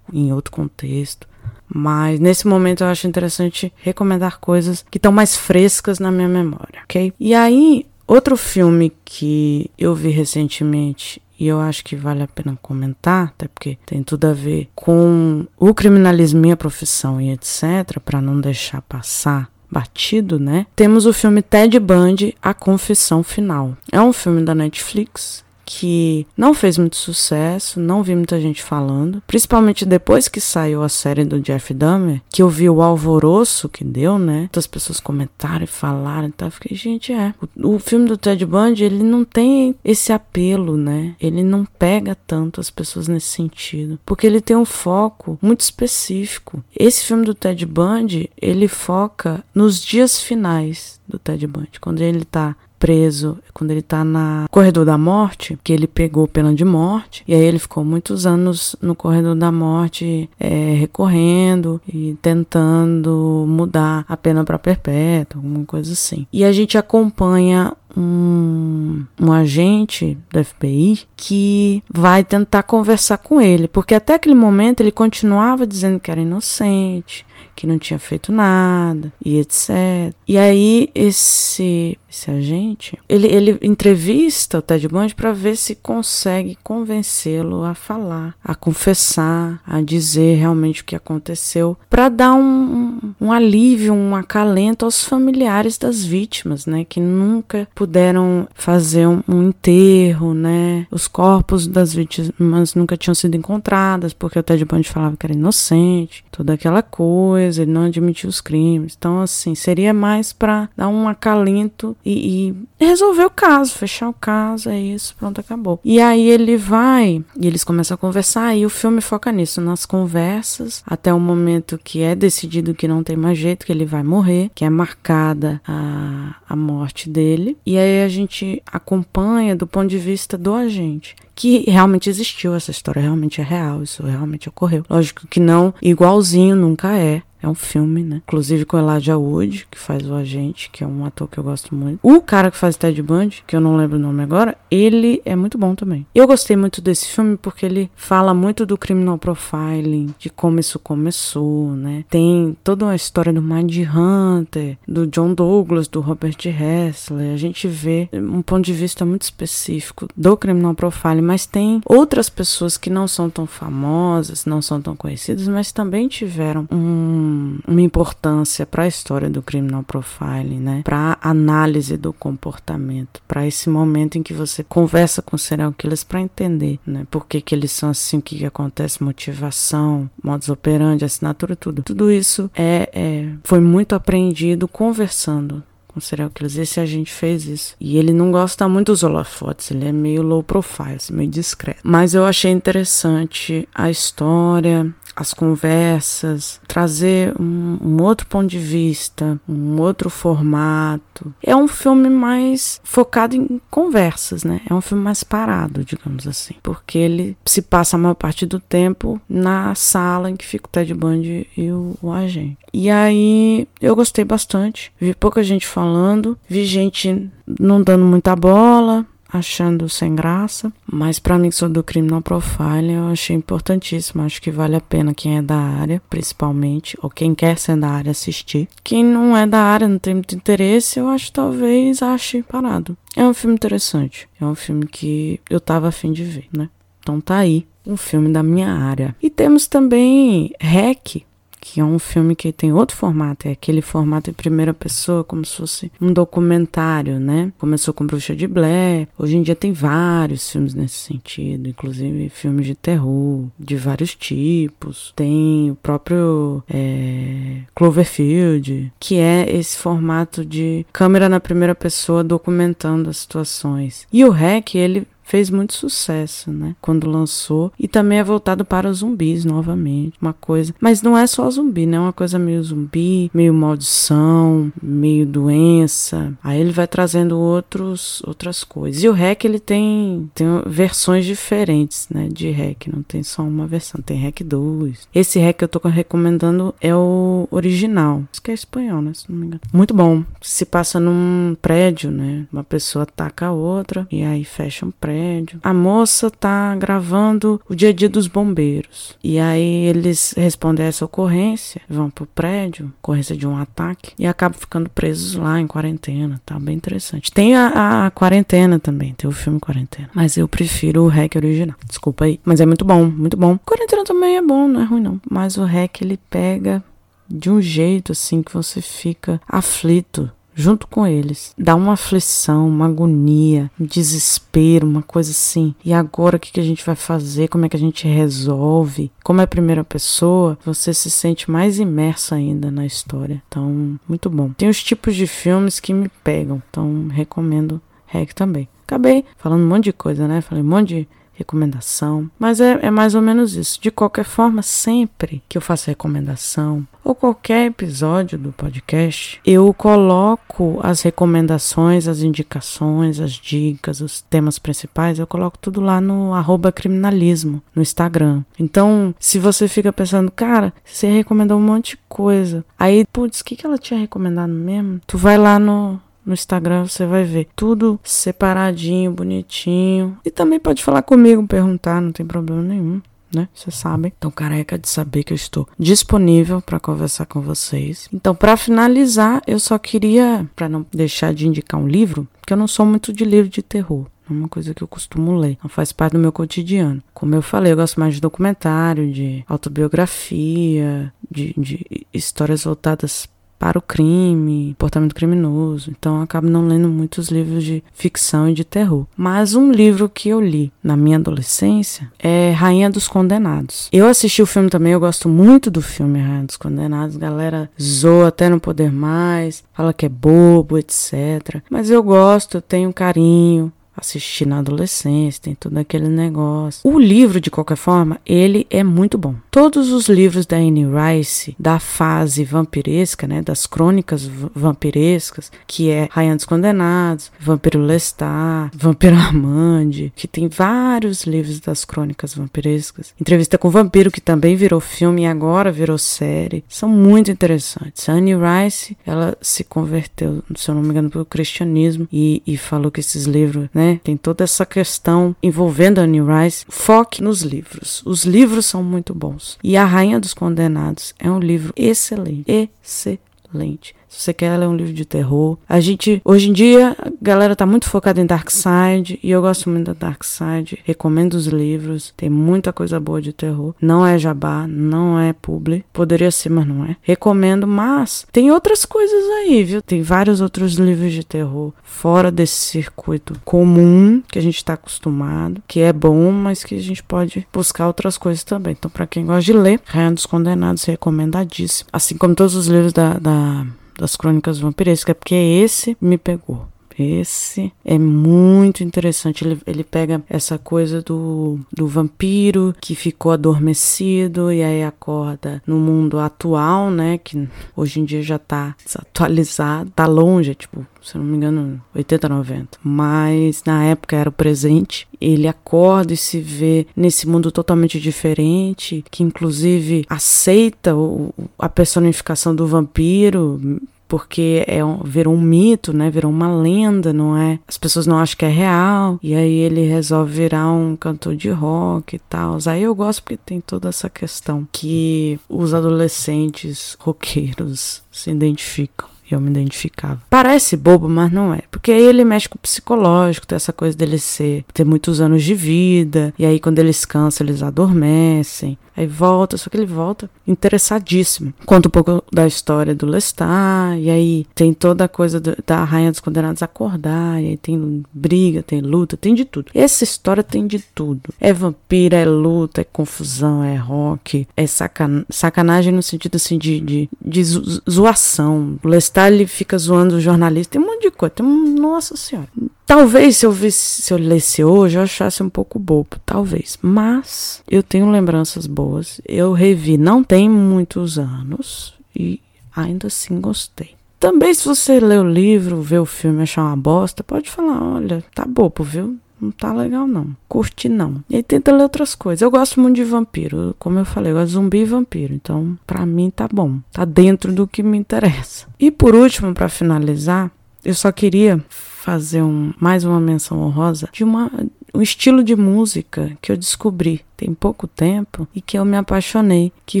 em 0.12 0.30
outro 0.34 0.52
contexto. 0.52 1.26
Mas 1.66 2.20
nesse 2.20 2.46
momento 2.46 2.84
eu 2.84 2.88
acho 2.88 3.06
interessante 3.06 3.72
recomendar 3.78 4.38
coisas 4.38 4.84
que 4.90 4.98
estão 4.98 5.12
mais 5.12 5.34
frescas 5.34 5.98
na 5.98 6.12
minha 6.12 6.28
memória, 6.28 6.82
ok? 6.84 7.12
E 7.18 7.34
aí, 7.34 7.86
outro 8.06 8.36
filme 8.36 8.92
que 9.04 9.70
eu 9.78 9.94
vi 9.94 10.10
recentemente 10.10 11.22
e 11.38 11.46
eu 11.46 11.60
acho 11.60 11.84
que 11.84 11.96
vale 11.96 12.22
a 12.22 12.28
pena 12.28 12.58
comentar, 12.60 13.28
até 13.28 13.48
porque 13.48 13.78
tem 13.84 14.02
tudo 14.02 14.26
a 14.26 14.32
ver 14.32 14.68
com 14.74 15.46
o 15.58 15.74
criminalismo 15.74 16.46
e 16.46 16.52
a 16.52 16.56
profissão 16.56 17.20
e 17.20 17.30
etc, 17.30 18.00
para 18.04 18.20
não 18.20 18.40
deixar 18.40 18.82
passar 18.82 19.50
batido, 19.70 20.38
né? 20.38 20.66
Temos 20.74 21.06
o 21.06 21.12
filme 21.12 21.42
Ted 21.42 21.78
Bundy, 21.78 22.34
A 22.40 22.54
Confissão 22.54 23.22
Final. 23.22 23.76
É 23.92 24.00
um 24.00 24.12
filme 24.12 24.42
da 24.42 24.54
Netflix 24.54 25.44
que 25.66 26.24
não 26.36 26.54
fez 26.54 26.78
muito 26.78 26.96
sucesso, 26.96 27.80
não 27.80 28.02
vi 28.02 28.14
muita 28.14 28.40
gente 28.40 28.62
falando, 28.62 29.20
principalmente 29.26 29.84
depois 29.84 30.28
que 30.28 30.40
saiu 30.40 30.82
a 30.82 30.88
série 30.88 31.24
do 31.24 31.40
Jeff 31.40 31.74
Dahmer, 31.74 32.22
que 32.30 32.40
eu 32.40 32.48
vi 32.48 32.70
o 32.70 32.80
alvoroço 32.80 33.68
que 33.68 33.82
deu, 33.82 34.16
né? 34.18 34.38
Muitas 34.40 34.66
pessoas 34.66 35.00
comentaram 35.00 35.64
e 35.64 35.66
falaram, 35.66 36.28
então 36.28 36.46
eu 36.46 36.52
fiquei, 36.52 36.76
gente, 36.76 37.12
é. 37.12 37.34
O, 37.56 37.74
o 37.74 37.78
filme 37.80 38.06
do 38.06 38.16
Ted 38.16 38.46
Bundy, 38.46 38.84
ele 38.84 39.02
não 39.02 39.24
tem 39.24 39.74
esse 39.84 40.12
apelo, 40.12 40.76
né? 40.76 41.16
Ele 41.20 41.42
não 41.42 41.64
pega 41.64 42.16
tanto 42.26 42.60
as 42.60 42.70
pessoas 42.70 43.08
nesse 43.08 43.26
sentido, 43.26 43.98
porque 44.06 44.26
ele 44.26 44.40
tem 44.40 44.56
um 44.56 44.64
foco 44.64 45.36
muito 45.42 45.62
específico. 45.62 46.62
Esse 46.78 47.04
filme 47.04 47.24
do 47.24 47.34
Ted 47.34 47.66
Bundy, 47.66 48.30
ele 48.40 48.68
foca 48.68 49.42
nos 49.52 49.82
dias 49.82 50.22
finais 50.22 51.00
do 51.08 51.18
Ted 51.18 51.44
Bundy, 51.46 51.80
quando 51.80 52.00
ele 52.00 52.24
tá 52.24 52.54
preso, 52.78 53.38
quando 53.52 53.70
ele 53.70 53.82
tá 53.82 54.04
na 54.04 54.46
corredor 54.50 54.84
da 54.84 54.98
morte, 54.98 55.58
que 55.62 55.72
ele 55.72 55.86
pegou 55.86 56.28
pena 56.28 56.54
de 56.54 56.64
morte, 56.64 57.22
e 57.26 57.34
aí 57.34 57.40
ele 57.40 57.58
ficou 57.58 57.84
muitos 57.84 58.26
anos 58.26 58.76
no 58.80 58.94
corredor 58.94 59.34
da 59.34 59.50
morte, 59.50 60.28
é, 60.38 60.74
recorrendo 60.74 61.80
e 61.86 62.16
tentando 62.20 63.44
mudar 63.48 64.04
a 64.08 64.16
pena 64.16 64.44
para 64.44 64.58
perpétua, 64.58 65.40
alguma 65.40 65.64
coisa 65.64 65.92
assim. 65.92 66.26
E 66.32 66.44
a 66.44 66.52
gente 66.52 66.78
acompanha 66.78 67.72
um, 67.96 69.04
um 69.20 69.32
agente 69.32 70.18
do 70.30 70.44
FBI 70.44 71.00
que 71.16 71.82
vai 71.90 72.22
tentar 72.22 72.62
conversar 72.62 73.18
com 73.18 73.40
ele, 73.40 73.66
porque 73.68 73.94
até 73.94 74.14
aquele 74.14 74.34
momento 74.34 74.80
ele 74.80 74.92
continuava 74.92 75.66
dizendo 75.66 75.98
que 75.98 76.10
era 76.10 76.20
inocente, 76.20 77.24
que 77.54 77.66
não 77.66 77.78
tinha 77.78 77.98
feito 77.98 78.32
nada 78.32 79.12
e 79.24 79.38
etc. 79.38 80.14
E 80.26 80.36
aí 80.38 80.90
esse 80.94 81.98
esse 82.16 82.30
agente, 82.30 82.98
ele, 83.08 83.26
ele 83.26 83.58
entrevista 83.60 84.58
o 84.58 84.62
Ted 84.62 84.88
Bundy 84.88 85.14
para 85.14 85.32
ver 85.32 85.56
se 85.56 85.74
consegue 85.74 86.56
convencê-lo 86.64 87.62
a 87.62 87.74
falar, 87.74 88.34
a 88.42 88.54
confessar, 88.54 89.60
a 89.66 89.82
dizer 89.82 90.36
realmente 90.36 90.80
o 90.80 90.84
que 90.84 90.96
aconteceu, 90.96 91.76
para 91.90 92.08
dar 92.08 92.32
um, 92.32 92.98
um, 93.20 93.30
alívio, 93.30 93.92
um 93.92 94.16
acalento 94.16 94.86
aos 94.86 95.04
familiares 95.04 95.76
das 95.76 96.04
vítimas, 96.04 96.64
né, 96.64 96.84
que 96.84 97.00
nunca 97.00 97.68
puderam 97.74 98.48
fazer 98.54 99.06
um, 99.06 99.22
um 99.28 99.48
enterro, 99.48 100.32
né, 100.32 100.86
os 100.90 101.06
corpos 101.06 101.66
das 101.66 101.92
vítimas 101.92 102.74
nunca 102.74 102.96
tinham 102.96 103.14
sido 103.14 103.36
encontrados 103.36 104.14
porque 104.14 104.38
o 104.38 104.42
Ted 104.42 104.64
Bundy 104.64 104.88
falava 104.88 105.16
que 105.16 105.26
era 105.26 105.34
inocente, 105.34 106.24
toda 106.32 106.54
aquela 106.54 106.82
coisa, 106.82 107.25
ele 107.34 107.70
não 107.70 107.84
admitia 107.86 108.28
os 108.28 108.40
crimes. 108.40 108.94
Então, 108.98 109.20
assim, 109.20 109.54
seria 109.54 109.94
mais 109.94 110.32
para 110.32 110.68
dar 110.76 110.88
um 110.88 111.08
acalento 111.08 111.96
e, 112.04 112.48
e, 112.48 112.84
resolver 112.84 113.24
o 113.24 113.30
caso, 113.30 113.72
fechar 113.72 114.08
o 114.08 114.12
caso, 114.12 114.68
é 114.68 114.78
isso, 114.78 115.14
pronto, 115.18 115.40
acabou. 115.40 115.80
E 115.84 116.00
aí 116.00 116.28
ele 116.28 116.56
vai 116.56 117.24
e 117.38 117.46
eles 117.46 117.64
começam 117.64 117.94
a 117.94 117.98
conversar 117.98 118.54
e 118.56 118.66
o 118.66 118.70
filme 118.70 119.00
foca 119.00 119.32
nisso, 119.32 119.60
nas 119.60 119.86
conversas, 119.86 120.82
até 120.86 121.12
o 121.12 121.20
momento 121.20 121.78
que 121.82 122.02
é 122.02 122.14
decidido 122.14 122.74
que 122.74 122.88
não 122.88 123.02
tem 123.02 123.16
mais 123.16 123.38
jeito, 123.38 123.64
que 123.64 123.72
ele 123.72 123.86
vai 123.86 124.02
morrer, 124.02 124.50
que 124.54 124.64
é 124.64 124.70
marcada 124.70 125.60
a, 125.66 126.36
a 126.48 126.56
morte 126.56 127.08
dele. 127.08 127.56
E 127.64 127.78
aí 127.78 128.02
a 128.02 128.08
gente 128.08 128.62
acompanha 128.70 129.56
do 129.56 129.66
ponto 129.66 129.88
de 129.88 129.98
vista 129.98 130.36
do 130.36 130.52
agente 130.54 131.16
que 131.36 131.70
realmente 131.70 132.08
existiu, 132.08 132.54
essa 132.54 132.70
história 132.70 133.02
realmente 133.02 133.42
é 133.42 133.44
real, 133.44 133.82
isso 133.82 134.02
realmente 134.02 134.48
ocorreu. 134.48 134.84
Lógico 134.88 135.26
que 135.28 135.38
não 135.38 135.72
igualzinho, 135.82 136.56
nunca 136.56 136.96
é. 136.96 137.22
É 137.42 137.48
um 137.48 137.54
filme, 137.54 138.02
né? 138.02 138.22
Inclusive 138.26 138.64
com 138.64 138.78
Elijah 138.78 139.16
Wood, 139.16 139.66
que 139.70 139.78
faz 139.78 140.08
o 140.08 140.14
agente, 140.14 140.70
que 140.70 140.82
é 140.82 140.86
um 140.86 141.04
ator 141.04 141.28
que 141.28 141.38
eu 141.38 141.44
gosto 141.44 141.74
muito. 141.74 142.00
O 142.02 142.20
cara 142.20 142.50
que 142.50 142.56
faz 142.56 142.76
Ted 142.76 143.00
Bundy, 143.02 143.44
que 143.46 143.54
eu 143.54 143.60
não 143.60 143.76
lembro 143.76 143.96
o 143.98 144.00
nome 144.00 144.22
agora, 144.22 144.56
ele 144.70 145.20
é 145.24 145.36
muito 145.36 145.58
bom 145.58 145.74
também. 145.74 146.06
Eu 146.14 146.26
gostei 146.26 146.56
muito 146.56 146.80
desse 146.80 147.06
filme 147.06 147.36
porque 147.36 147.66
ele 147.66 147.90
fala 147.94 148.32
muito 148.32 148.64
do 148.64 148.78
criminal 148.78 149.18
profiling, 149.18 150.14
de 150.18 150.30
como 150.30 150.58
isso 150.58 150.78
começou, 150.78 151.72
né? 151.72 152.04
Tem 152.08 152.56
toda 152.64 152.86
uma 152.86 152.94
história 152.94 153.32
do 153.32 153.42
Mind 153.42 153.76
Hunter, 153.76 154.78
do 154.86 155.06
John 155.06 155.34
Douglas, 155.34 155.88
do 155.88 156.00
Robert 156.00 156.36
Hessler. 156.44 157.34
A 157.34 157.36
gente 157.36 157.68
vê 157.68 158.08
um 158.12 158.42
ponto 158.42 158.64
de 158.64 158.72
vista 158.72 159.04
muito 159.04 159.22
específico 159.22 160.08
do 160.16 160.36
criminal 160.36 160.74
profiling, 160.74 161.22
mas 161.22 161.46
tem 161.46 161.80
outras 161.84 162.28
pessoas 162.28 162.76
que 162.76 162.90
não 162.90 163.06
são 163.06 163.28
tão 163.28 163.46
famosas, 163.46 164.44
não 164.46 164.62
são 164.62 164.80
tão 164.80 164.96
conhecidas, 164.96 165.46
mas 165.48 165.72
também 165.72 166.08
tiveram 166.08 166.66
um 166.70 167.35
uma 167.66 167.80
importância 167.80 168.66
para 168.66 168.84
a 168.84 168.88
história 168.88 169.28
do 169.28 169.42
criminal 169.42 169.82
profiling, 169.82 170.60
né? 170.60 170.80
Para 170.84 171.18
análise 171.20 171.96
do 171.96 172.12
comportamento, 172.12 173.22
para 173.26 173.46
esse 173.46 173.68
momento 173.68 174.18
em 174.18 174.22
que 174.22 174.34
você 174.34 174.64
conversa 174.64 175.22
com 175.22 175.36
serial 175.36 175.72
killers 175.72 176.04
para 176.04 176.20
entender, 176.20 176.78
né? 176.86 177.06
Por 177.10 177.26
que, 177.26 177.40
que 177.40 177.54
eles 177.54 177.72
são 177.72 177.90
assim, 177.90 178.18
o 178.18 178.22
que, 178.22 178.38
que 178.38 178.46
acontece, 178.46 179.02
motivação, 179.02 180.10
modus 180.22 180.48
operandi, 180.48 181.04
assinatura, 181.04 181.56
tudo. 181.56 181.82
Tudo 181.82 182.10
isso 182.10 182.50
é, 182.54 182.88
é 182.92 183.32
foi 183.44 183.60
muito 183.60 183.94
aprendido 183.94 184.68
conversando 184.68 185.62
com 185.96 186.00
serial 186.00 186.30
killers. 186.30 186.58
Esse 186.58 186.78
agente 186.78 187.10
fez 187.10 187.46
isso. 187.46 187.74
E 187.80 187.96
ele 187.96 188.12
não 188.12 188.30
gosta 188.30 188.68
muito 188.68 188.92
dos 188.92 189.02
holofotes, 189.02 189.70
ele 189.70 189.86
é 189.86 189.92
meio 189.92 190.22
low 190.22 190.42
profile, 190.42 190.96
assim, 190.96 191.14
meio 191.14 191.30
discreto. 191.30 191.80
Mas 191.82 192.12
eu 192.12 192.26
achei 192.26 192.50
interessante 192.50 193.66
a 193.74 193.90
história, 193.90 194.94
as 195.16 195.32
conversas, 195.32 196.60
trazer 196.68 197.34
um, 197.40 197.78
um, 197.80 198.02
outro 198.02 198.26
ponto 198.26 198.46
de 198.46 198.58
vista, 198.58 199.40
um 199.48 199.80
outro 199.80 200.10
formato. 200.10 201.34
É 201.42 201.56
um 201.56 201.66
filme 201.66 202.10
mais 202.10 202.78
focado 202.84 203.34
em 203.34 203.60
conversas, 203.70 204.44
né? 204.44 204.60
É 204.68 204.74
um 204.74 204.82
filme 204.82 205.02
mais 205.02 205.24
parado, 205.24 205.82
digamos 205.82 206.26
assim, 206.26 206.54
porque 206.62 206.98
ele 206.98 207.36
se 207.46 207.62
passa 207.62 207.96
a 207.96 207.98
maior 207.98 208.14
parte 208.14 208.44
do 208.44 208.60
tempo 208.60 209.18
na 209.26 209.74
sala 209.74 210.30
em 210.30 210.36
que 210.36 210.44
fica 210.44 210.66
o 210.66 210.70
Ted 210.70 210.92
Bundy 210.92 211.48
e 211.56 211.70
o, 211.72 211.96
o 212.02 212.12
agente. 212.12 212.58
E 212.72 212.90
aí 212.90 213.66
eu 213.80 213.96
gostei 213.96 214.24
bastante. 214.24 214.92
Vi 215.00 215.14
pouca 215.14 215.42
gente 215.42 215.66
falando, 215.66 216.38
vi 216.46 216.66
gente 216.66 217.30
não 217.58 217.82
dando 217.82 218.04
muita 218.04 218.36
bola, 218.36 219.06
achando 219.32 219.88
sem 219.88 220.14
graça, 220.14 220.72
mas 220.90 221.18
para 221.18 221.38
mim 221.38 221.48
que 221.48 221.54
sou 221.54 221.68
do 221.68 221.82
criminal 221.82 222.20
profile, 222.20 222.92
eu 222.92 223.08
achei 223.08 223.34
importantíssimo, 223.36 224.22
acho 224.22 224.40
que 224.40 224.50
vale 224.50 224.76
a 224.76 224.80
pena 224.80 225.14
quem 225.14 225.38
é 225.38 225.42
da 225.42 225.56
área, 225.56 226.02
principalmente, 226.08 226.96
ou 227.02 227.10
quem 227.10 227.34
quer 227.34 227.58
ser 227.58 227.76
da 227.76 227.88
área 227.88 228.10
assistir. 228.10 228.68
Quem 228.82 229.04
não 229.04 229.36
é 229.36 229.46
da 229.46 229.60
área, 229.60 229.88
não 229.88 229.98
tem 229.98 230.14
muito 230.14 230.34
interesse, 230.34 230.98
eu 230.98 231.08
acho 231.08 231.32
talvez 231.32 232.02
ache 232.02 232.42
parado. 232.42 232.96
É 233.14 233.24
um 233.24 233.34
filme 233.34 233.54
interessante, 233.54 234.28
é 234.40 234.44
um 234.44 234.54
filme 234.54 234.86
que 234.86 235.40
eu 235.48 235.60
tava 235.60 235.88
afim 235.88 236.12
de 236.12 236.24
ver, 236.24 236.48
né? 236.56 236.68
Então 237.00 237.20
tá 237.20 237.36
aí, 237.36 237.66
um 237.86 237.96
filme 237.96 238.32
da 238.32 238.42
minha 238.42 238.72
área. 238.72 239.14
E 239.22 239.30
temos 239.30 239.66
também 239.66 240.52
REC, 240.60 241.24
que 241.66 241.80
é 241.80 241.84
um 241.84 241.98
filme 241.98 242.36
que 242.36 242.52
tem 242.52 242.72
outro 242.72 242.96
formato, 242.96 243.48
é 243.48 243.50
aquele 243.50 243.82
formato 243.82 244.30
em 244.30 244.32
primeira 244.32 244.72
pessoa, 244.72 245.24
como 245.24 245.44
se 245.44 245.56
fosse 245.56 245.92
um 246.00 246.12
documentário, 246.12 247.18
né? 247.18 247.52
Começou 247.58 247.92
com 247.92 248.06
Bruxa 248.06 248.36
de 248.36 248.46
Blair, 248.46 249.08
hoje 249.18 249.36
em 249.36 249.42
dia 249.42 249.56
tem 249.56 249.72
vários 249.72 250.48
filmes 250.48 250.74
nesse 250.74 250.94
sentido, 250.94 251.68
inclusive 251.68 252.28
filmes 252.28 252.66
de 252.66 252.76
terror 252.76 253.46
de 253.58 253.74
vários 253.74 254.14
tipos. 254.14 255.12
Tem 255.16 255.72
o 255.72 255.74
próprio 255.74 256.62
é, 256.70 257.62
Cloverfield, 257.74 258.92
que 259.00 259.16
é 259.16 259.52
esse 259.52 259.76
formato 259.76 260.44
de 260.44 260.86
câmera 260.92 261.28
na 261.28 261.40
primeira 261.40 261.74
pessoa 261.74 262.22
documentando 262.22 263.10
as 263.10 263.16
situações. 263.16 264.06
E 264.12 264.24
o 264.24 264.30
REC, 264.30 264.76
ele 264.76 265.06
fez 265.26 265.50
muito 265.50 265.74
sucesso, 265.74 266.50
né? 266.50 266.74
Quando 266.80 267.10
lançou. 267.10 267.72
E 267.78 267.86
também 267.86 268.18
é 268.18 268.24
voltado 268.24 268.64
para 268.64 268.88
os 268.88 268.98
zumbis 268.98 269.44
novamente. 269.44 270.16
Uma 270.22 270.32
coisa. 270.32 270.72
Mas 270.80 271.02
não 271.02 271.18
é 271.18 271.26
só 271.26 271.50
zumbi, 271.50 271.84
né? 271.84 271.96
É 271.96 272.00
uma 272.00 272.12
coisa 272.12 272.38
meio 272.38 272.62
zumbi, 272.62 273.30
meio 273.34 273.52
maldição, 273.52 274.72
meio 274.80 275.26
doença. 275.26 276.32
Aí 276.42 276.60
ele 276.60 276.70
vai 276.70 276.86
trazendo 276.86 277.36
outros, 277.38 278.22
outras 278.24 278.62
coisas. 278.62 279.02
E 279.02 279.08
o 279.08 279.12
REC 279.12 279.44
ele 279.44 279.58
tem, 279.58 280.30
tem 280.32 280.46
versões 280.64 281.24
diferentes, 281.24 282.06
né? 282.08 282.28
De 282.30 282.48
REC. 282.50 282.86
Não 282.86 283.02
tem 283.02 283.22
só 283.22 283.42
uma 283.42 283.66
versão. 283.66 284.00
Tem 284.00 284.16
REC 284.16 284.44
2. 284.44 285.08
Esse 285.12 285.40
REC 285.40 285.58
que 285.58 285.64
eu 285.64 285.68
tô 285.68 285.80
recomendando 285.88 286.72
é 286.80 286.94
o 286.94 287.48
original. 287.50 288.22
Isso 288.32 288.40
que 288.40 288.52
é 288.52 288.54
espanhol, 288.54 289.02
né? 289.02 289.12
Se 289.12 289.30
não 289.30 289.38
me 289.38 289.46
engano. 289.46 289.60
Muito 289.72 289.92
bom. 289.92 290.22
Se 290.40 290.64
passa 290.64 291.00
num 291.00 291.56
prédio, 291.60 292.12
né? 292.12 292.46
Uma 292.52 292.62
pessoa 292.62 293.02
ataca 293.02 293.46
a 293.46 293.52
outra 293.52 294.06
e 294.12 294.22
aí 294.22 294.44
fecha 294.44 294.86
um 294.86 294.90
prédio 294.90 295.15
prédio. 295.16 295.60
A 295.62 295.72
moça 295.72 296.30
tá 296.30 296.76
gravando 296.76 297.60
o 297.68 297.74
dia 297.74 297.88
a 297.88 297.92
dia 297.92 298.08
dos 298.08 298.26
bombeiros. 298.26 299.16
E 299.24 299.38
aí 299.38 299.86
eles 299.86 300.34
respondem 300.36 300.84
a 300.84 300.88
essa 300.88 301.04
ocorrência, 301.04 301.80
vão 301.88 302.10
pro 302.10 302.26
prédio, 302.26 302.92
ocorrência 303.02 303.36
de 303.36 303.46
um 303.46 303.56
ataque, 303.56 304.12
e 304.18 304.26
acabam 304.26 304.58
ficando 304.58 304.90
presos 304.90 305.34
lá 305.34 305.58
em 305.60 305.66
quarentena. 305.66 306.40
Tá 306.44 306.58
bem 306.58 306.76
interessante. 306.76 307.32
Tem 307.32 307.54
a, 307.56 308.06
a 308.06 308.10
quarentena 308.10 308.78
também, 308.78 309.14
tem 309.14 309.28
o 309.28 309.32
filme 309.32 309.56
Quarentena. 309.58 310.10
Mas 310.14 310.36
eu 310.36 310.46
prefiro 310.46 311.04
o 311.04 311.08
REC 311.08 311.34
original. 311.36 311.76
Desculpa 311.86 312.26
aí. 312.26 312.38
Mas 312.44 312.60
é 312.60 312.66
muito 312.66 312.84
bom, 312.84 313.06
muito 313.06 313.36
bom. 313.36 313.58
Quarentena 313.64 314.04
também 314.04 314.36
é 314.36 314.42
bom, 314.42 314.68
não 314.68 314.80
é 314.80 314.84
ruim 314.84 315.00
não. 315.00 315.20
Mas 315.28 315.56
o 315.56 315.64
REC 315.64 316.02
ele 316.02 316.18
pega 316.30 316.84
de 317.28 317.50
um 317.50 317.60
jeito 317.60 318.12
assim 318.12 318.42
que 318.42 318.52
você 318.52 318.80
fica 318.80 319.40
aflito 319.48 320.30
junto 320.56 320.88
com 320.88 321.06
eles. 321.06 321.54
Dá 321.56 321.76
uma 321.76 321.92
aflição, 321.92 322.66
uma 322.66 322.86
agonia, 322.86 323.70
um 323.78 323.84
desespero, 323.84 324.86
uma 324.88 325.02
coisa 325.02 325.30
assim. 325.30 325.74
E 325.84 325.92
agora 325.92 326.36
o 326.36 326.40
que, 326.40 326.58
a 326.58 326.64
gente 326.64 326.84
vai 326.84 326.96
fazer? 326.96 327.48
Como 327.48 327.66
é 327.66 327.68
que 327.68 327.76
a 327.76 327.78
gente 327.78 328.08
resolve? 328.08 329.12
Como 329.22 329.40
é 329.42 329.44
a 329.44 329.48
primeira 329.48 329.84
pessoa, 329.84 330.58
você 330.64 330.94
se 330.94 331.10
sente 331.10 331.50
mais 331.50 331.78
imerso 331.78 332.34
ainda 332.34 332.70
na 332.70 332.86
história. 332.86 333.42
Então, 333.46 334.00
muito 334.08 334.30
bom. 334.30 334.50
Tem 334.50 334.68
os 334.68 334.82
tipos 334.82 335.14
de 335.14 335.26
filmes 335.26 335.78
que 335.78 335.92
me 335.92 336.08
pegam, 336.24 336.62
então 336.70 337.08
recomendo 337.08 337.80
REC 338.06 338.32
também. 338.32 338.66
Acabei 338.84 339.24
falando 339.36 339.62
um 339.62 339.68
monte 339.68 339.84
de 339.84 339.92
coisa, 339.92 340.26
né? 340.26 340.40
Falei 340.40 340.64
um 340.64 340.68
monte 340.68 340.88
de 340.88 341.08
recomendação. 341.34 342.30
Mas 342.38 342.60
é, 342.60 342.78
é 342.82 342.90
mais 342.90 343.14
ou 343.14 343.20
menos 343.20 343.54
isso. 343.54 343.80
De 343.80 343.90
qualquer 343.90 344.24
forma, 344.24 344.62
sempre 344.62 345.42
que 345.48 345.58
eu 345.58 345.62
faço 345.62 345.88
recomendação, 345.90 346.86
ou 347.06 347.14
qualquer 347.14 347.66
episódio 347.66 348.36
do 348.36 348.50
podcast, 348.50 349.40
eu 349.46 349.72
coloco 349.72 350.80
as 350.82 351.02
recomendações, 351.02 352.08
as 352.08 352.20
indicações, 352.20 353.20
as 353.20 353.30
dicas, 353.30 354.00
os 354.00 354.22
temas 354.22 354.58
principais, 354.58 355.20
eu 355.20 355.26
coloco 355.26 355.56
tudo 355.56 355.80
lá 355.80 356.00
no 356.00 356.32
criminalismo, 356.74 357.62
no 357.72 357.80
Instagram. 357.80 358.42
Então, 358.58 359.14
se 359.20 359.38
você 359.38 359.68
fica 359.68 359.92
pensando, 359.92 360.32
cara, 360.32 360.74
você 360.84 361.06
recomendou 361.06 361.58
um 361.58 361.62
monte 361.62 361.90
de 361.90 361.98
coisa, 362.08 362.64
aí, 362.76 363.04
putz, 363.12 363.40
o 363.40 363.44
que, 363.44 363.54
que 363.54 363.64
ela 363.64 363.78
tinha 363.78 364.00
recomendado 364.00 364.52
mesmo? 364.52 365.00
Tu 365.06 365.16
vai 365.16 365.38
lá 365.38 365.60
no, 365.60 366.00
no 366.24 366.34
Instagram 366.34 366.86
você 366.88 367.06
vai 367.06 367.22
ver 367.22 367.46
tudo 367.54 368.00
separadinho, 368.02 369.12
bonitinho. 369.12 370.18
E 370.24 370.30
também 370.30 370.58
pode 370.58 370.82
falar 370.82 371.02
comigo, 371.02 371.46
perguntar, 371.46 372.02
não 372.02 372.10
tem 372.10 372.26
problema 372.26 372.62
nenhum. 372.62 373.00
Né? 373.36 373.48
Vocês 373.54 373.74
sabem. 373.74 374.12
Então, 374.16 374.30
careca 374.30 374.78
de 374.78 374.88
saber 374.88 375.22
que 375.22 375.32
eu 375.32 375.36
estou 375.36 375.68
disponível 375.78 376.62
para 376.62 376.80
conversar 376.80 377.26
com 377.26 377.42
vocês. 377.42 378.08
Então, 378.10 378.34
para 378.34 378.56
finalizar, 378.56 379.42
eu 379.46 379.60
só 379.60 379.78
queria, 379.78 380.48
para 380.56 380.70
não 380.70 380.86
deixar 380.90 381.34
de 381.34 381.46
indicar 381.46 381.78
um 381.78 381.86
livro, 381.86 382.26
porque 382.40 382.54
eu 382.54 382.56
não 382.56 382.66
sou 382.66 382.86
muito 382.86 383.12
de 383.12 383.24
livro 383.26 383.50
de 383.50 383.62
terror. 383.62 384.06
É 384.28 384.32
uma 384.32 384.48
coisa 384.48 384.74
que 384.74 384.82
eu 384.82 384.88
costumo 384.88 385.36
ler, 385.36 385.58
não 385.62 385.68
faz 385.68 385.92
parte 385.92 386.14
do 386.14 386.18
meu 386.18 386.32
cotidiano. 386.32 387.02
Como 387.12 387.34
eu 387.34 387.42
falei, 387.42 387.72
eu 387.72 387.76
gosto 387.76 388.00
mais 388.00 388.14
de 388.14 388.20
documentário, 388.20 389.12
de 389.12 389.44
autobiografia, 389.46 391.12
de, 391.30 391.54
de 391.56 392.06
histórias 392.12 392.64
voltadas 392.64 393.28
para 393.58 393.78
o 393.78 393.82
crime, 393.82 394.74
comportamento 394.78 395.14
criminoso. 395.14 395.90
Então 395.90 396.16
eu 396.16 396.22
acabo 396.22 396.48
não 396.48 396.66
lendo 396.66 396.88
muitos 396.88 397.28
livros 397.28 397.64
de 397.64 397.82
ficção 397.92 398.48
e 398.48 398.54
de 398.54 398.64
terror. 398.64 399.06
Mas 399.16 399.54
um 399.54 399.70
livro 399.70 400.08
que 400.08 400.28
eu 400.28 400.40
li 400.40 400.72
na 400.82 400.96
minha 400.96 401.18
adolescência 401.18 402.10
é 402.18 402.50
Rainha 402.50 402.90
dos 402.90 403.08
Condenados. 403.08 403.88
Eu 403.92 404.06
assisti 404.06 404.42
o 404.42 404.46
filme 404.46 404.70
também, 404.70 404.92
eu 404.92 405.00
gosto 405.00 405.28
muito 405.28 405.70
do 405.70 405.82
filme 405.82 406.20
Rainha 406.20 406.44
dos 406.44 406.56
Condenados. 406.56 407.16
Galera 407.16 407.70
zoa 407.80 408.28
até 408.28 408.48
não 408.48 408.58
poder 408.58 408.92
mais, 408.92 409.64
fala 409.72 409.92
que 409.92 410.06
é 410.06 410.08
bobo, 410.08 410.78
etc. 410.78 411.62
Mas 411.70 411.90
eu 411.90 412.02
gosto, 412.02 412.58
eu 412.58 412.62
tenho 412.62 412.92
carinho 412.92 413.72
assisti 413.96 414.44
na 414.44 414.58
adolescência, 414.58 415.42
tem 415.42 415.54
todo 415.54 415.76
aquele 415.78 416.08
negócio. 416.08 416.80
O 416.84 416.98
livro, 416.98 417.40
de 417.40 417.50
qualquer 417.50 417.76
forma, 417.76 418.20
ele 418.26 418.66
é 418.70 418.84
muito 418.84 419.16
bom. 419.16 419.34
Todos 419.50 419.90
os 419.90 420.08
livros 420.08 420.46
da 420.46 420.56
Anne 420.56 420.86
Rice, 420.86 421.56
da 421.58 421.78
fase 421.78 422.44
vampiresca, 422.44 423.26
né, 423.26 423.42
das 423.42 423.66
crônicas 423.66 424.30
vampirescas, 424.54 425.50
que 425.66 425.90
é 425.90 426.08
Rainha 426.10 426.36
dos 426.36 426.44
Condenados, 426.44 427.30
Vampiro 427.38 427.80
Lestat, 427.80 428.70
Vampiro 428.74 429.16
Amande, 429.16 430.12
que 430.14 430.28
tem 430.28 430.48
vários 430.48 431.24
livros 431.24 431.60
das 431.60 431.84
crônicas 431.84 432.34
vampirescas. 432.34 433.14
Entrevista 433.20 433.56
com 433.56 433.68
o 433.68 433.70
Vampiro, 433.70 434.10
que 434.10 434.20
também 434.20 434.56
virou 434.56 434.80
filme 434.80 435.22
e 435.22 435.26
agora 435.26 435.72
virou 435.72 435.98
série. 435.98 436.64
São 436.68 436.88
muito 436.88 437.30
interessantes. 437.30 438.08
A 438.08 438.12
Anne 438.12 438.34
Rice, 438.34 438.96
ela 439.06 439.36
se 439.40 439.64
converteu, 439.64 440.42
se 440.54 440.70
eu 440.70 440.74
não 440.74 440.82
me 440.82 440.90
engano, 440.90 441.10
para 441.10 441.22
o 441.22 441.24
cristianismo 441.24 442.08
e, 442.12 442.42
e 442.46 442.56
falou 442.56 442.90
que 442.90 443.00
esses 443.00 443.24
livros, 443.24 443.68
né, 443.72 443.85
né? 443.86 444.00
Tem 444.02 444.16
toda 444.16 444.44
essa 444.44 444.66
questão 444.66 445.34
envolvendo 445.42 445.98
a 445.98 446.02
Anne 446.02 446.20
Rice. 446.20 446.64
Foque 446.68 447.22
nos 447.22 447.42
livros. 447.42 448.02
Os 448.04 448.24
livros 448.24 448.66
são 448.66 448.82
muito 448.82 449.14
bons. 449.14 449.58
E 449.62 449.76
A 449.76 449.84
Rainha 449.84 450.18
dos 450.18 450.34
Condenados 450.34 451.14
é 451.18 451.30
um 451.30 451.38
livro 451.38 451.72
excelente. 451.76 452.70
Excelente. 452.82 453.94
Se 454.16 454.22
você 454.22 454.32
quer 454.32 454.56
ler 454.56 454.66
um 454.66 454.74
livro 454.74 454.94
de 454.94 455.04
terror. 455.04 455.58
A 455.68 455.78
gente, 455.78 456.22
hoje 456.24 456.48
em 456.48 456.52
dia, 456.52 456.96
a 456.98 457.10
galera 457.20 457.54
tá 457.54 457.66
muito 457.66 457.88
focada 457.88 458.18
em 458.18 458.24
Dark 458.24 458.48
Side. 458.50 459.20
E 459.22 459.30
eu 459.30 459.42
gosto 459.42 459.68
muito 459.68 459.92
da 459.92 459.92
Dark 459.92 460.24
Side. 460.24 460.78
Recomendo 460.84 461.34
os 461.34 461.46
livros. 461.46 462.14
Tem 462.16 462.30
muita 462.30 462.72
coisa 462.72 462.98
boa 462.98 463.20
de 463.20 463.34
terror. 463.34 463.74
Não 463.80 464.06
é 464.06 464.18
jabá, 464.18 464.66
não 464.66 465.20
é 465.20 465.34
publi. 465.34 465.84
Poderia 465.92 466.30
ser, 466.30 466.48
mas 466.48 466.66
não 466.66 466.82
é. 466.86 466.96
Recomendo, 467.02 467.66
mas 467.66 468.26
tem 468.32 468.50
outras 468.50 468.86
coisas 468.86 469.22
aí, 469.40 469.62
viu? 469.62 469.82
Tem 469.82 470.00
vários 470.00 470.40
outros 470.40 470.76
livros 470.76 471.12
de 471.12 471.22
terror 471.22 471.74
fora 471.82 472.30
desse 472.30 472.54
circuito 472.54 473.38
comum 473.44 474.22
que 474.28 474.38
a 474.38 474.42
gente 474.42 474.64
tá 474.64 474.72
acostumado. 474.72 475.62
Que 475.68 475.80
é 475.80 475.92
bom, 475.92 476.32
mas 476.32 476.64
que 476.64 476.74
a 476.74 476.82
gente 476.82 477.02
pode 477.02 477.46
buscar 477.52 477.86
outras 477.86 478.16
coisas 478.16 478.42
também. 478.42 478.74
Então, 478.78 478.90
para 478.90 479.06
quem 479.06 479.26
gosta 479.26 479.42
de 479.42 479.52
ler, 479.52 479.78
Rainha 479.84 480.12
dos 480.12 480.24
Condenados, 480.24 480.84
recomendadíssimo. 480.84 481.90
Assim 481.92 482.16
como 482.16 482.34
todos 482.34 482.54
os 482.54 482.66
livros 482.66 482.94
da, 482.94 483.18
da 483.18 483.66
das 483.98 484.16
crônicas 484.16 484.58
vampirescas, 484.58 485.16
porque 485.16 485.34
esse 485.34 485.96
me 486.00 486.18
pegou. 486.18 486.66
Esse 486.98 487.72
é 487.84 487.98
muito 487.98 488.82
interessante. 488.82 489.44
Ele, 489.44 489.60
ele 489.66 489.84
pega 489.84 490.22
essa 490.28 490.58
coisa 490.58 491.02
do, 491.02 491.58
do 491.72 491.86
vampiro 491.86 492.74
que 492.80 492.94
ficou 492.94 493.32
adormecido 493.32 494.50
e 494.50 494.62
aí 494.62 494.82
acorda 494.82 495.62
no 495.66 495.76
mundo 495.76 496.18
atual, 496.18 496.90
né? 496.90 497.18
Que 497.18 497.48
hoje 497.76 498.00
em 498.00 498.04
dia 498.04 498.22
já 498.22 498.38
tá 498.38 498.74
desatualizado, 498.82 499.90
tá 499.90 500.06
longe, 500.06 500.54
tipo, 500.54 500.86
se 501.02 501.18
não 501.18 501.24
me 501.24 501.36
engano, 501.36 501.80
80, 501.94 502.28
90. 502.28 502.78
Mas 502.82 503.62
na 503.64 503.84
época 503.84 504.16
era 504.16 504.28
o 504.30 504.32
presente. 504.32 505.06
Ele 505.20 505.46
acorda 505.46 506.12
e 506.12 506.16
se 506.16 506.40
vê 506.40 506.86
nesse 506.96 507.28
mundo 507.28 507.52
totalmente 507.52 508.00
diferente, 508.00 509.04
que 509.10 509.22
inclusive 509.22 510.04
aceita 510.08 510.96
o, 510.96 511.32
a 511.58 511.68
personificação 511.68 512.54
do 512.54 512.66
vampiro, 512.66 513.60
porque 514.08 514.64
é 514.66 514.84
um, 514.84 515.02
virou 515.02 515.34
um 515.34 515.40
mito, 515.40 515.92
né? 515.92 516.10
Virou 516.10 516.30
uma 516.30 516.54
lenda, 516.54 517.12
não 517.12 517.36
é? 517.36 517.58
As 517.66 517.78
pessoas 517.78 518.06
não 518.06 518.18
acham 518.18 518.36
que 518.36 518.44
é 518.44 518.48
real. 518.48 519.18
E 519.22 519.34
aí 519.34 519.54
ele 519.54 519.86
resolve 519.86 520.32
virar 520.32 520.70
um 520.70 520.96
cantor 520.96 521.36
de 521.36 521.50
rock 521.50 522.16
e 522.16 522.18
tal. 522.18 522.58
Aí 522.66 522.82
eu 522.82 522.94
gosto 522.94 523.22
porque 523.22 523.36
tem 523.36 523.60
toda 523.60 523.88
essa 523.88 524.08
questão 524.08 524.66
que 524.72 525.38
os 525.48 525.74
adolescentes 525.74 526.96
roqueiros 527.00 528.02
se 528.10 528.30
identificam 528.30 529.16
eu 529.30 529.40
me 529.40 529.50
identificava. 529.50 530.22
Parece 530.30 530.76
bobo, 530.76 531.08
mas 531.08 531.32
não 531.32 531.52
é. 531.52 531.62
Porque 531.70 531.90
aí 531.90 532.02
ele 532.02 532.24
mexe 532.24 532.48
com 532.48 532.56
o 532.56 532.60
psicológico, 532.60 533.46
tem 533.46 533.56
essa 533.56 533.72
coisa 533.72 533.96
dele 533.96 534.18
ser, 534.18 534.64
ter 534.72 534.84
muitos 534.84 535.20
anos 535.20 535.42
de 535.42 535.54
vida, 535.54 536.32
e 536.38 536.46
aí 536.46 536.60
quando 536.60 536.78
eles 536.78 537.04
cansam, 537.04 537.46
eles 537.46 537.62
adormecem. 537.62 538.78
Aí 538.96 539.06
volta, 539.06 539.56
só 539.56 539.68
que 539.68 539.76
ele 539.76 539.86
volta 539.86 540.30
interessadíssimo. 540.46 541.52
Conta 541.64 541.88
um 541.88 541.90
pouco 541.90 542.24
da 542.32 542.46
história 542.46 542.94
do 542.94 543.06
Lestat, 543.06 543.98
e 543.98 544.10
aí 544.10 544.46
tem 544.54 544.72
toda 544.72 545.04
a 545.04 545.08
coisa 545.08 545.38
do, 545.38 545.56
da 545.66 545.84
Rainha 545.84 546.10
dos 546.10 546.20
Condenados 546.20 546.62
acordar, 546.62 547.42
e 547.42 547.48
aí 547.48 547.56
tem 547.56 548.04
briga, 548.12 548.62
tem 548.62 548.80
luta, 548.80 549.16
tem 549.16 549.34
de 549.34 549.44
tudo. 549.44 549.70
Essa 549.74 550.04
história 550.04 550.42
tem 550.42 550.66
de 550.66 550.78
tudo. 550.78 551.34
É 551.40 551.52
vampiro, 551.52 552.14
é 552.14 552.24
luta, 552.24 552.80
é 552.80 552.84
confusão, 552.84 553.62
é 553.62 553.76
rock, 553.76 554.46
é 554.56 554.66
sacan 554.66 555.24
sacanagem 555.28 555.92
no 555.92 556.02
sentido 556.02 556.36
assim 556.36 556.58
de, 556.58 556.80
de, 556.80 557.08
de 557.24 557.44
zoação. 557.88 558.78
O 558.82 558.88
Lestat 558.88 559.32
ele 559.32 559.46
fica 559.46 559.76
zoando 559.76 560.16
o 560.16 560.20
jornalista, 560.20 560.72
tem 560.72 560.80
um 560.80 560.86
monte 560.86 561.02
de 561.02 561.10
coisa. 561.10 561.34
Tem 561.34 561.46
um, 561.46 561.74
nossa 561.74 562.16
senhora. 562.16 562.48
Talvez 562.86 563.38
se 563.38 563.44
eu 563.44 563.50
visse, 563.50 564.02
se 564.02 564.14
eu 564.14 564.18
lesse 564.18 564.62
hoje, 564.62 564.96
eu 564.96 565.02
achasse 565.02 565.42
um 565.42 565.50
pouco 565.50 565.76
bobo, 565.76 566.16
talvez. 566.24 566.78
Mas 566.80 567.60
eu 567.68 567.82
tenho 567.82 568.08
lembranças 568.08 568.66
boas. 568.66 569.20
Eu 569.26 569.52
revi 569.52 569.98
não 569.98 570.22
tem 570.22 570.48
muitos 570.48 571.18
anos 571.18 571.94
e 572.14 572.40
ainda 572.74 573.08
assim 573.08 573.40
gostei. 573.40 573.96
Também 574.20 574.54
se 574.54 574.64
você 574.64 575.00
ler 575.00 575.20
o 575.20 575.28
livro, 575.28 575.82
ver 575.82 575.98
o 575.98 576.06
filme 576.06 576.38
e 576.38 576.42
achar 576.44 576.62
uma 576.62 576.76
bosta, 576.76 577.24
pode 577.24 577.50
falar, 577.50 577.82
olha, 577.82 578.24
tá 578.32 578.44
bobo, 578.44 578.84
viu? 578.84 579.16
Não 579.40 579.50
tá 579.50 579.72
legal 579.72 580.06
não. 580.06 580.34
Curte 580.48 580.88
não. 580.88 581.22
E 581.28 581.36
aí 581.36 581.42
tenta 581.42 581.72
ler 581.72 581.82
outras 581.82 582.14
coisas. 582.14 582.40
Eu 582.40 582.50
gosto 582.50 582.80
muito 582.80 582.96
de 582.96 583.04
vampiro. 583.04 583.74
Como 583.78 583.98
eu 583.98 584.04
falei, 584.04 584.32
eu 584.32 584.36
gosto 584.36 584.46
de 584.46 584.52
zumbi 584.52 584.78
e 584.78 584.84
vampiro. 584.84 585.34
Então, 585.34 585.76
pra 585.86 586.06
mim 586.06 586.30
tá 586.30 586.48
bom. 586.50 586.78
Tá 586.90 587.04
dentro 587.04 587.52
do 587.52 587.66
que 587.66 587.82
me 587.82 587.98
interessa. 587.98 588.66
E 588.80 588.90
por 588.90 589.14
último, 589.14 589.52
para 589.52 589.68
finalizar, 589.68 590.50
eu 590.82 590.94
só 590.94 591.12
queria 591.12 591.62
fazer 592.06 592.40
um, 592.40 592.72
mais 592.78 593.02
uma 593.02 593.18
menção 593.18 593.60
honrosa 593.60 594.08
de 594.12 594.22
uma, 594.22 594.48
um 594.94 595.02
estilo 595.02 595.42
de 595.42 595.56
música 595.56 596.38
que 596.40 596.52
eu 596.52 596.56
descobri 596.56 597.24
tem 597.36 597.52
pouco 597.52 597.88
tempo 597.88 598.46
e 598.54 598.60
que 598.60 598.78
eu 598.78 598.84
me 598.84 598.96
apaixonei, 598.96 599.72
que 599.84 600.00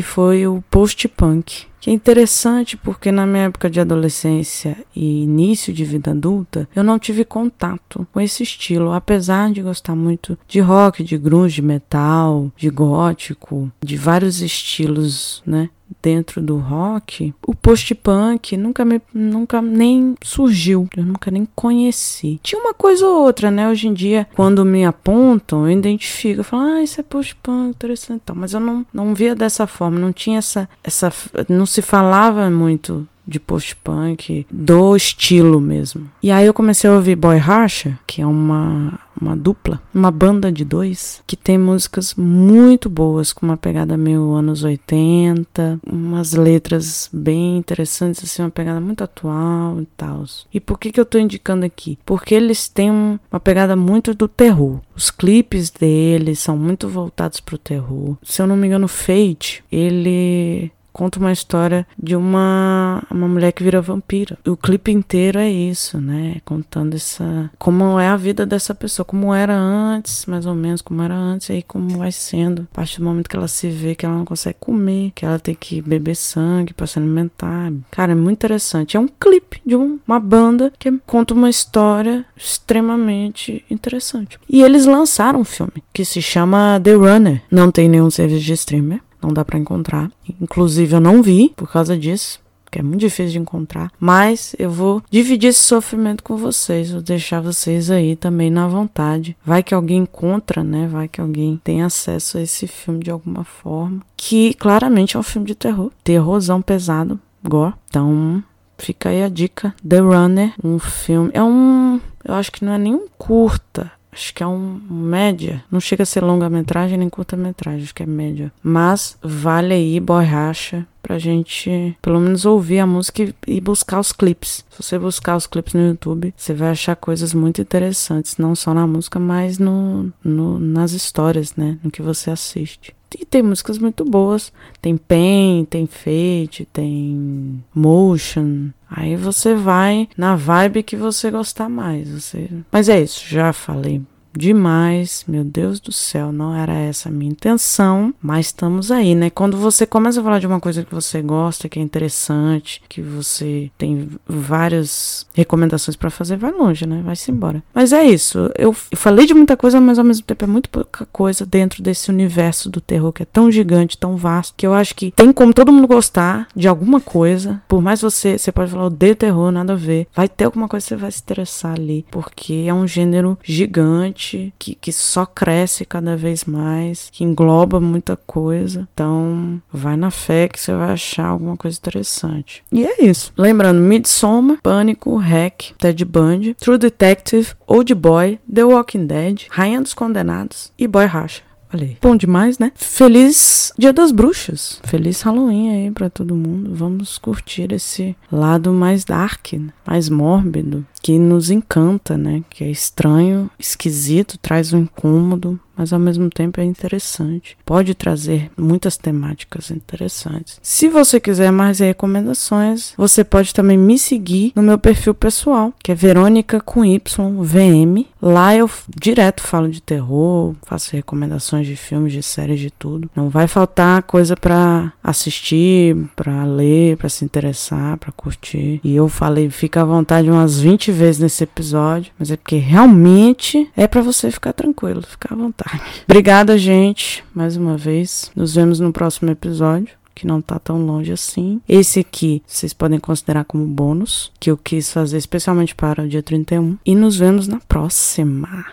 foi 0.00 0.46
o 0.46 0.62
post-punk. 0.70 1.66
Que 1.86 1.90
é 1.90 1.94
interessante 1.94 2.76
porque 2.76 3.12
na 3.12 3.24
minha 3.24 3.44
época 3.44 3.70
de 3.70 3.78
adolescência 3.78 4.76
e 4.92 5.22
início 5.22 5.72
de 5.72 5.84
vida 5.84 6.10
adulta, 6.10 6.68
eu 6.74 6.82
não 6.82 6.98
tive 6.98 7.24
contato 7.24 8.04
com 8.12 8.20
esse 8.20 8.42
estilo, 8.42 8.90
apesar 8.90 9.52
de 9.52 9.62
gostar 9.62 9.94
muito 9.94 10.36
de 10.48 10.58
rock, 10.58 11.04
de 11.04 11.16
grunge, 11.16 11.54
de 11.54 11.62
metal, 11.62 12.50
de 12.56 12.68
gótico, 12.70 13.70
de 13.80 13.96
vários 13.96 14.42
estilos, 14.42 15.44
né? 15.46 15.70
dentro 16.02 16.42
do 16.42 16.56
rock, 16.58 17.34
o 17.46 17.54
post-punk 17.54 18.56
nunca 18.56 18.84
me, 18.84 19.00
nunca 19.12 19.62
nem 19.62 20.14
surgiu, 20.22 20.88
eu 20.96 21.04
nunca 21.04 21.30
nem 21.30 21.46
conheci. 21.54 22.40
Tinha 22.42 22.60
uma 22.60 22.74
coisa 22.74 23.06
ou 23.06 23.24
outra, 23.24 23.50
né? 23.50 23.68
Hoje 23.68 23.88
em 23.88 23.94
dia, 23.94 24.26
quando 24.34 24.64
me 24.64 24.84
apontam, 24.84 25.68
eu 25.68 25.78
identifico, 25.78 26.40
eu 26.40 26.44
falo, 26.44 26.62
ah, 26.62 26.82
isso 26.82 27.00
é 27.00 27.04
post-punk, 27.04 27.70
interessante, 27.70 28.22
mas 28.34 28.52
eu 28.52 28.60
não, 28.60 28.84
não 28.92 29.14
via 29.14 29.34
dessa 29.34 29.66
forma, 29.66 29.98
não 29.98 30.12
tinha 30.12 30.38
essa, 30.38 30.68
essa, 30.82 31.12
não 31.48 31.66
se 31.76 31.82
falava 31.82 32.48
muito 32.48 33.06
de 33.26 33.38
post-punk, 33.38 34.46
do 34.50 34.96
estilo 34.96 35.60
mesmo. 35.60 36.08
E 36.22 36.30
aí 36.30 36.46
eu 36.46 36.54
comecei 36.54 36.88
a 36.88 36.94
ouvir 36.94 37.16
Boy 37.16 37.38
Harsha, 37.38 37.98
que 38.06 38.22
é 38.22 38.26
uma, 38.26 38.98
uma 39.20 39.36
dupla, 39.36 39.82
uma 39.92 40.10
banda 40.10 40.52
de 40.52 40.64
dois, 40.64 41.22
que 41.26 41.36
tem 41.36 41.58
músicas 41.58 42.14
muito 42.14 42.88
boas, 42.88 43.32
com 43.32 43.44
uma 43.44 43.56
pegada 43.56 43.96
meio 43.96 44.32
anos 44.32 44.62
80, 44.62 45.80
umas 45.84 46.34
letras 46.34 47.10
bem 47.12 47.58
interessantes, 47.58 48.22
assim, 48.22 48.42
uma 48.42 48.50
pegada 48.50 48.80
muito 48.80 49.02
atual 49.02 49.80
e 49.80 49.86
tal. 49.96 50.24
E 50.54 50.60
por 50.60 50.78
que, 50.78 50.92
que 50.92 51.00
eu 51.00 51.04
tô 51.04 51.18
indicando 51.18 51.66
aqui? 51.66 51.98
Porque 52.06 52.34
eles 52.34 52.68
têm 52.68 52.90
uma 52.90 53.40
pegada 53.40 53.74
muito 53.74 54.14
do 54.14 54.28
terror. 54.28 54.80
Os 54.94 55.10
clipes 55.10 55.68
deles 55.68 56.38
são 56.38 56.56
muito 56.56 56.88
voltados 56.88 57.40
pro 57.40 57.58
terror. 57.58 58.16
Se 58.22 58.40
eu 58.40 58.46
não 58.46 58.56
me 58.56 58.66
engano, 58.66 58.88
Fate, 58.88 59.64
ele 59.70 60.70
conta 60.96 61.18
uma 61.18 61.30
história 61.30 61.86
de 62.02 62.16
uma, 62.16 63.02
uma 63.10 63.28
mulher 63.28 63.52
que 63.52 63.62
vira 63.62 63.82
vampira. 63.82 64.38
O 64.46 64.56
clipe 64.56 64.90
inteiro 64.90 65.38
é 65.38 65.50
isso, 65.50 66.00
né? 66.00 66.40
Contando 66.42 66.94
essa. 66.94 67.50
Como 67.58 68.00
é 68.00 68.08
a 68.08 68.16
vida 68.16 68.46
dessa 68.46 68.74
pessoa, 68.74 69.04
como 69.04 69.34
era 69.34 69.54
antes, 69.54 70.24
mais 70.24 70.46
ou 70.46 70.54
menos, 70.54 70.80
como 70.80 71.02
era 71.02 71.14
antes, 71.14 71.50
e 71.50 71.52
aí 71.52 71.62
como 71.62 71.98
vai 71.98 72.10
sendo. 72.10 72.66
A 72.72 72.76
partir 72.76 73.00
do 73.00 73.04
momento 73.04 73.28
que 73.28 73.36
ela 73.36 73.46
se 73.46 73.68
vê 73.68 73.94
que 73.94 74.06
ela 74.06 74.16
não 74.16 74.24
consegue 74.24 74.56
comer, 74.58 75.12
que 75.14 75.26
ela 75.26 75.38
tem 75.38 75.54
que 75.54 75.82
beber 75.82 76.16
sangue 76.16 76.72
para 76.72 76.86
se 76.86 76.98
alimentar. 76.98 77.70
Cara, 77.90 78.12
é 78.12 78.14
muito 78.14 78.38
interessante. 78.38 78.96
É 78.96 79.00
um 79.00 79.08
clipe 79.08 79.60
de 79.66 79.76
um, 79.76 79.98
uma 80.06 80.18
banda 80.18 80.72
que 80.78 80.90
conta 81.04 81.34
uma 81.34 81.50
história 81.50 82.24
extremamente 82.34 83.62
interessante. 83.70 84.38
E 84.48 84.62
eles 84.62 84.86
lançaram 84.86 85.40
um 85.40 85.44
filme 85.44 85.84
que 85.92 86.06
se 86.06 86.22
chama 86.22 86.80
The 86.82 86.94
Runner. 86.94 87.42
Não 87.50 87.70
tem 87.70 87.86
nenhum 87.86 88.10
serviço 88.10 88.42
de 88.42 88.52
streamer 88.54 89.05
não 89.26 89.34
dá 89.34 89.44
para 89.44 89.58
encontrar. 89.58 90.10
Inclusive 90.40 90.94
eu 90.94 91.00
não 91.00 91.22
vi 91.22 91.52
por 91.56 91.70
causa 91.70 91.98
disso, 91.98 92.40
que 92.70 92.78
é 92.78 92.82
muito 92.82 93.00
difícil 93.00 93.32
de 93.32 93.38
encontrar, 93.38 93.90
mas 93.98 94.54
eu 94.58 94.70
vou 94.70 95.02
dividir 95.10 95.48
esse 95.48 95.62
sofrimento 95.62 96.22
com 96.22 96.36
vocês, 96.36 96.90
vou 96.90 97.00
deixar 97.00 97.40
vocês 97.40 97.90
aí 97.90 98.16
também 98.16 98.50
na 98.50 98.68
vontade. 98.68 99.36
Vai 99.44 99.62
que 99.62 99.74
alguém 99.74 99.98
encontra, 99.98 100.62
né? 100.62 100.86
Vai 100.86 101.08
que 101.08 101.20
alguém 101.20 101.60
tem 101.62 101.82
acesso 101.82 102.38
a 102.38 102.42
esse 102.42 102.66
filme 102.66 103.02
de 103.02 103.10
alguma 103.10 103.44
forma, 103.44 104.00
que 104.16 104.54
claramente 104.54 105.16
é 105.16 105.20
um 105.20 105.22
filme 105.22 105.46
de 105.46 105.54
terror, 105.54 105.90
terrorzão 106.04 106.60
pesado, 106.60 107.18
gore. 107.42 107.74
Então, 107.88 108.42
fica 108.78 109.08
aí 109.08 109.22
a 109.22 109.28
dica, 109.28 109.74
The 109.86 110.00
Runner, 110.00 110.52
um 110.62 110.78
filme, 110.78 111.30
é 111.32 111.42
um, 111.42 112.00
eu 112.24 112.34
acho 112.34 112.52
que 112.52 112.64
não 112.64 112.72
é 112.72 112.78
nem 112.78 112.94
um 112.94 113.06
curta, 113.16 113.90
Acho 114.16 114.32
que 114.32 114.42
é 114.42 114.46
um 114.46 114.80
média. 114.88 115.62
Não 115.70 115.78
chega 115.78 116.02
a 116.02 116.06
ser 116.06 116.24
longa-metragem 116.24 116.96
nem 116.96 117.10
curta-metragem, 117.10 117.82
acho 117.82 117.94
que 117.94 118.02
é 118.02 118.06
média. 118.06 118.50
Mas 118.62 119.18
vale 119.22 119.74
aí, 119.74 120.00
borracha, 120.00 120.86
pra 121.02 121.18
gente 121.18 121.94
pelo 122.00 122.18
menos 122.18 122.46
ouvir 122.46 122.78
a 122.78 122.86
música 122.86 123.28
e, 123.46 123.60
buscar 123.60 124.00
os 124.00 124.12
clipes. 124.12 124.64
Se 124.70 124.82
você 124.82 124.98
buscar 124.98 125.36
os 125.36 125.46
clipes 125.46 125.74
no 125.74 125.88
YouTube, 125.88 126.32
você 126.34 126.54
vai 126.54 126.70
achar 126.70 126.96
coisas 126.96 127.34
muito 127.34 127.60
interessantes, 127.60 128.38
não 128.38 128.54
só 128.54 128.72
na 128.72 128.86
música, 128.86 129.20
mas 129.20 129.58
no, 129.58 130.10
no 130.24 130.58
nas 130.58 130.92
histórias, 130.92 131.54
né? 131.54 131.78
No 131.84 131.90
que 131.90 132.00
você 132.00 132.30
assiste. 132.30 132.96
E 133.18 133.24
tem 133.24 133.42
músicas 133.42 133.78
muito 133.78 134.04
boas. 134.04 134.52
Tem 134.80 134.96
Pain, 134.96 135.66
tem 135.68 135.86
Fate, 135.86 136.66
tem 136.72 137.64
Motion. 137.74 138.68
Aí 138.88 139.16
você 139.16 139.54
vai 139.54 140.08
na 140.16 140.36
vibe 140.36 140.82
que 140.82 140.96
você 140.96 141.30
gostar 141.30 141.68
mais. 141.68 142.08
Você... 142.08 142.50
Mas 142.70 142.88
é 142.88 143.00
isso, 143.00 143.24
já 143.26 143.52
falei 143.52 144.02
demais. 144.36 145.24
Meu 145.26 145.44
Deus 145.44 145.80
do 145.80 145.92
céu, 145.92 146.32
não 146.32 146.54
era 146.54 146.72
essa 146.72 147.08
a 147.08 147.12
minha 147.12 147.30
intenção, 147.30 148.14
mas 148.20 148.46
estamos 148.46 148.90
aí, 148.90 149.14
né? 149.14 149.30
Quando 149.30 149.56
você 149.56 149.86
começa 149.86 150.20
a 150.20 150.22
falar 150.22 150.38
de 150.38 150.46
uma 150.46 150.60
coisa 150.60 150.84
que 150.84 150.94
você 150.94 151.22
gosta, 151.22 151.68
que 151.68 151.78
é 151.78 151.82
interessante, 151.82 152.82
que 152.88 153.00
você 153.00 153.70
tem 153.78 154.08
várias 154.26 155.26
recomendações 155.34 155.96
para 155.96 156.10
fazer, 156.10 156.36
vai 156.36 156.52
longe, 156.52 156.86
né? 156.86 157.02
Vai-se 157.04 157.30
embora. 157.30 157.62
Mas 157.74 157.92
é 157.92 158.04
isso. 158.04 158.50
Eu 158.56 158.72
falei 158.72 159.26
de 159.26 159.34
muita 159.34 159.56
coisa, 159.56 159.80
mas 159.80 159.98
ao 159.98 160.04
mesmo 160.04 160.24
tempo 160.24 160.44
é 160.44 160.48
muito 160.48 160.68
pouca 160.68 161.06
coisa 161.06 161.46
dentro 161.46 161.82
desse 161.82 162.10
universo 162.10 162.68
do 162.68 162.80
terror 162.80 163.12
que 163.12 163.22
é 163.22 163.26
tão 163.26 163.50
gigante, 163.50 163.98
tão 163.98 164.16
vasto, 164.16 164.54
que 164.56 164.66
eu 164.66 164.74
acho 164.74 164.94
que 164.94 165.10
tem 165.12 165.32
como 165.32 165.54
todo 165.54 165.72
mundo 165.72 165.86
gostar 165.86 166.48
de 166.54 166.68
alguma 166.68 167.00
coisa. 167.00 167.62
Por 167.68 167.80
mais 167.80 168.00
você, 168.00 168.38
você 168.38 168.50
pode 168.50 168.70
falar, 168.70 168.86
odeio 168.86 169.16
terror, 169.16 169.50
nada 169.50 169.72
a 169.72 169.76
ver. 169.76 170.06
Vai 170.14 170.28
ter 170.28 170.44
alguma 170.44 170.68
coisa 170.68 170.84
que 170.84 170.88
você 170.88 170.96
vai 170.96 171.10
se 171.10 171.20
interessar 171.20 171.74
ali, 171.74 172.04
porque 172.10 172.64
é 172.66 172.74
um 172.74 172.86
gênero 172.86 173.38
gigante 173.42 174.25
que, 174.58 174.74
que 174.74 174.92
só 174.92 175.24
cresce 175.26 175.84
cada 175.84 176.16
vez 176.16 176.44
mais, 176.44 177.08
que 177.12 177.24
engloba 177.24 177.80
muita 177.80 178.16
coisa. 178.16 178.88
Então, 178.92 179.60
vai 179.72 179.96
na 179.96 180.10
fé 180.10 180.48
que 180.48 180.60
você 180.60 180.74
vai 180.74 180.92
achar 180.92 181.26
alguma 181.26 181.56
coisa 181.56 181.76
interessante. 181.76 182.62
E 182.72 182.84
é 182.84 183.04
isso. 183.04 183.32
Lembrando, 183.36 183.80
Midsommar, 183.80 184.58
Pânico, 184.62 185.16
Hack, 185.16 185.74
Ted 185.78 186.04
Bundy, 186.04 186.54
True 186.54 186.78
Detective, 186.78 187.54
Old 187.66 187.94
Boy, 187.94 188.38
The 188.52 188.64
Walking 188.64 189.06
Dead, 189.06 189.46
Rainha 189.50 189.80
dos 189.80 189.94
Condenados 189.94 190.72
e 190.78 190.86
Boy 190.86 191.06
Racha. 191.06 191.46
Olha 191.72 191.96
Bom 192.00 192.16
demais, 192.16 192.58
né? 192.58 192.72
Feliz 192.74 193.72
Dia 193.76 193.92
das 193.92 194.12
Bruxas. 194.12 194.80
Feliz 194.84 195.20
Halloween 195.22 195.70
aí 195.70 195.90
para 195.90 196.08
todo 196.08 196.36
mundo. 196.36 196.70
Vamos 196.72 197.18
curtir 197.18 197.72
esse 197.72 198.16
lado 198.30 198.72
mais 198.72 199.04
dark, 199.04 199.52
mais 199.84 200.08
mórbido, 200.08 200.86
que 201.06 201.20
nos 201.20 201.50
encanta, 201.50 202.18
né? 202.18 202.42
Que 202.50 202.64
é 202.64 202.68
estranho, 202.68 203.48
esquisito, 203.56 204.36
traz 204.38 204.72
um 204.72 204.78
incômodo, 204.78 205.56
mas 205.76 205.92
ao 205.92 206.00
mesmo 206.00 206.30
tempo 206.30 206.60
é 206.60 206.64
interessante. 206.64 207.56
Pode 207.64 207.94
trazer 207.94 208.50
muitas 208.56 208.96
temáticas 208.96 209.70
interessantes. 209.70 210.58
Se 210.62 210.88
você 210.88 211.20
quiser 211.20 211.52
mais 211.52 211.80
recomendações, 211.80 212.94
você 212.96 213.22
pode 213.22 213.52
também 213.52 213.76
me 213.76 213.98
seguir 213.98 214.52
no 214.56 214.62
meu 214.62 214.78
perfil 214.78 215.14
pessoal, 215.14 215.72
que 215.82 215.92
é 215.92 215.94
Verônica 215.94 216.60
com 216.60 216.84
Y 216.84 216.98
VM. 217.42 218.06
Lá 218.22 218.56
eu 218.56 218.68
direto 218.88 219.42
falo 219.42 219.68
de 219.68 219.82
terror, 219.82 220.54
faço 220.62 220.96
recomendações 220.96 221.66
de 221.66 221.76
filmes, 221.76 222.12
de 222.12 222.22
séries, 222.22 222.58
de 222.58 222.70
tudo. 222.70 223.10
Não 223.14 223.28
vai 223.28 223.46
faltar 223.46 224.02
coisa 224.02 224.34
para 224.34 224.92
assistir, 225.04 225.96
para 226.16 226.44
ler, 226.44 226.96
para 226.96 227.08
se 227.08 227.24
interessar, 227.24 227.98
para 227.98 228.10
curtir. 228.12 228.80
E 228.82 228.96
eu 228.96 229.08
falei, 229.08 229.50
fica 229.50 229.82
à 229.82 229.84
vontade 229.84 230.30
umas 230.30 230.58
20 230.58 230.90
vezes 230.96 231.20
nesse 231.20 231.44
episódio, 231.44 232.12
mas 232.18 232.30
é 232.30 232.36
porque 232.36 232.56
realmente 232.56 233.70
é 233.76 233.86
para 233.86 234.02
você 234.02 234.30
ficar 234.30 234.52
tranquilo, 234.52 235.02
ficar 235.02 235.34
à 235.34 235.36
vontade. 235.36 235.80
Obrigada, 236.04 236.58
gente, 236.58 237.22
mais 237.34 237.56
uma 237.56 237.76
vez. 237.76 238.30
Nos 238.34 238.54
vemos 238.54 238.80
no 238.80 238.92
próximo 238.92 239.30
episódio 239.30 239.94
que 240.16 240.26
não 240.26 240.40
tá 240.40 240.58
tão 240.58 240.84
longe 240.84 241.12
assim. 241.12 241.60
Esse 241.68 242.00
aqui 242.00 242.42
vocês 242.46 242.72
podem 242.72 242.98
considerar 242.98 243.44
como 243.44 243.66
bônus, 243.66 244.32
que 244.40 244.50
eu 244.50 244.56
quis 244.56 244.90
fazer 244.90 245.18
especialmente 245.18 245.74
para 245.74 246.02
o 246.02 246.08
dia 246.08 246.22
31. 246.22 246.78
E 246.84 246.94
nos 246.94 247.16
vemos 247.16 247.46
na 247.46 247.60
próxima. 247.60 248.64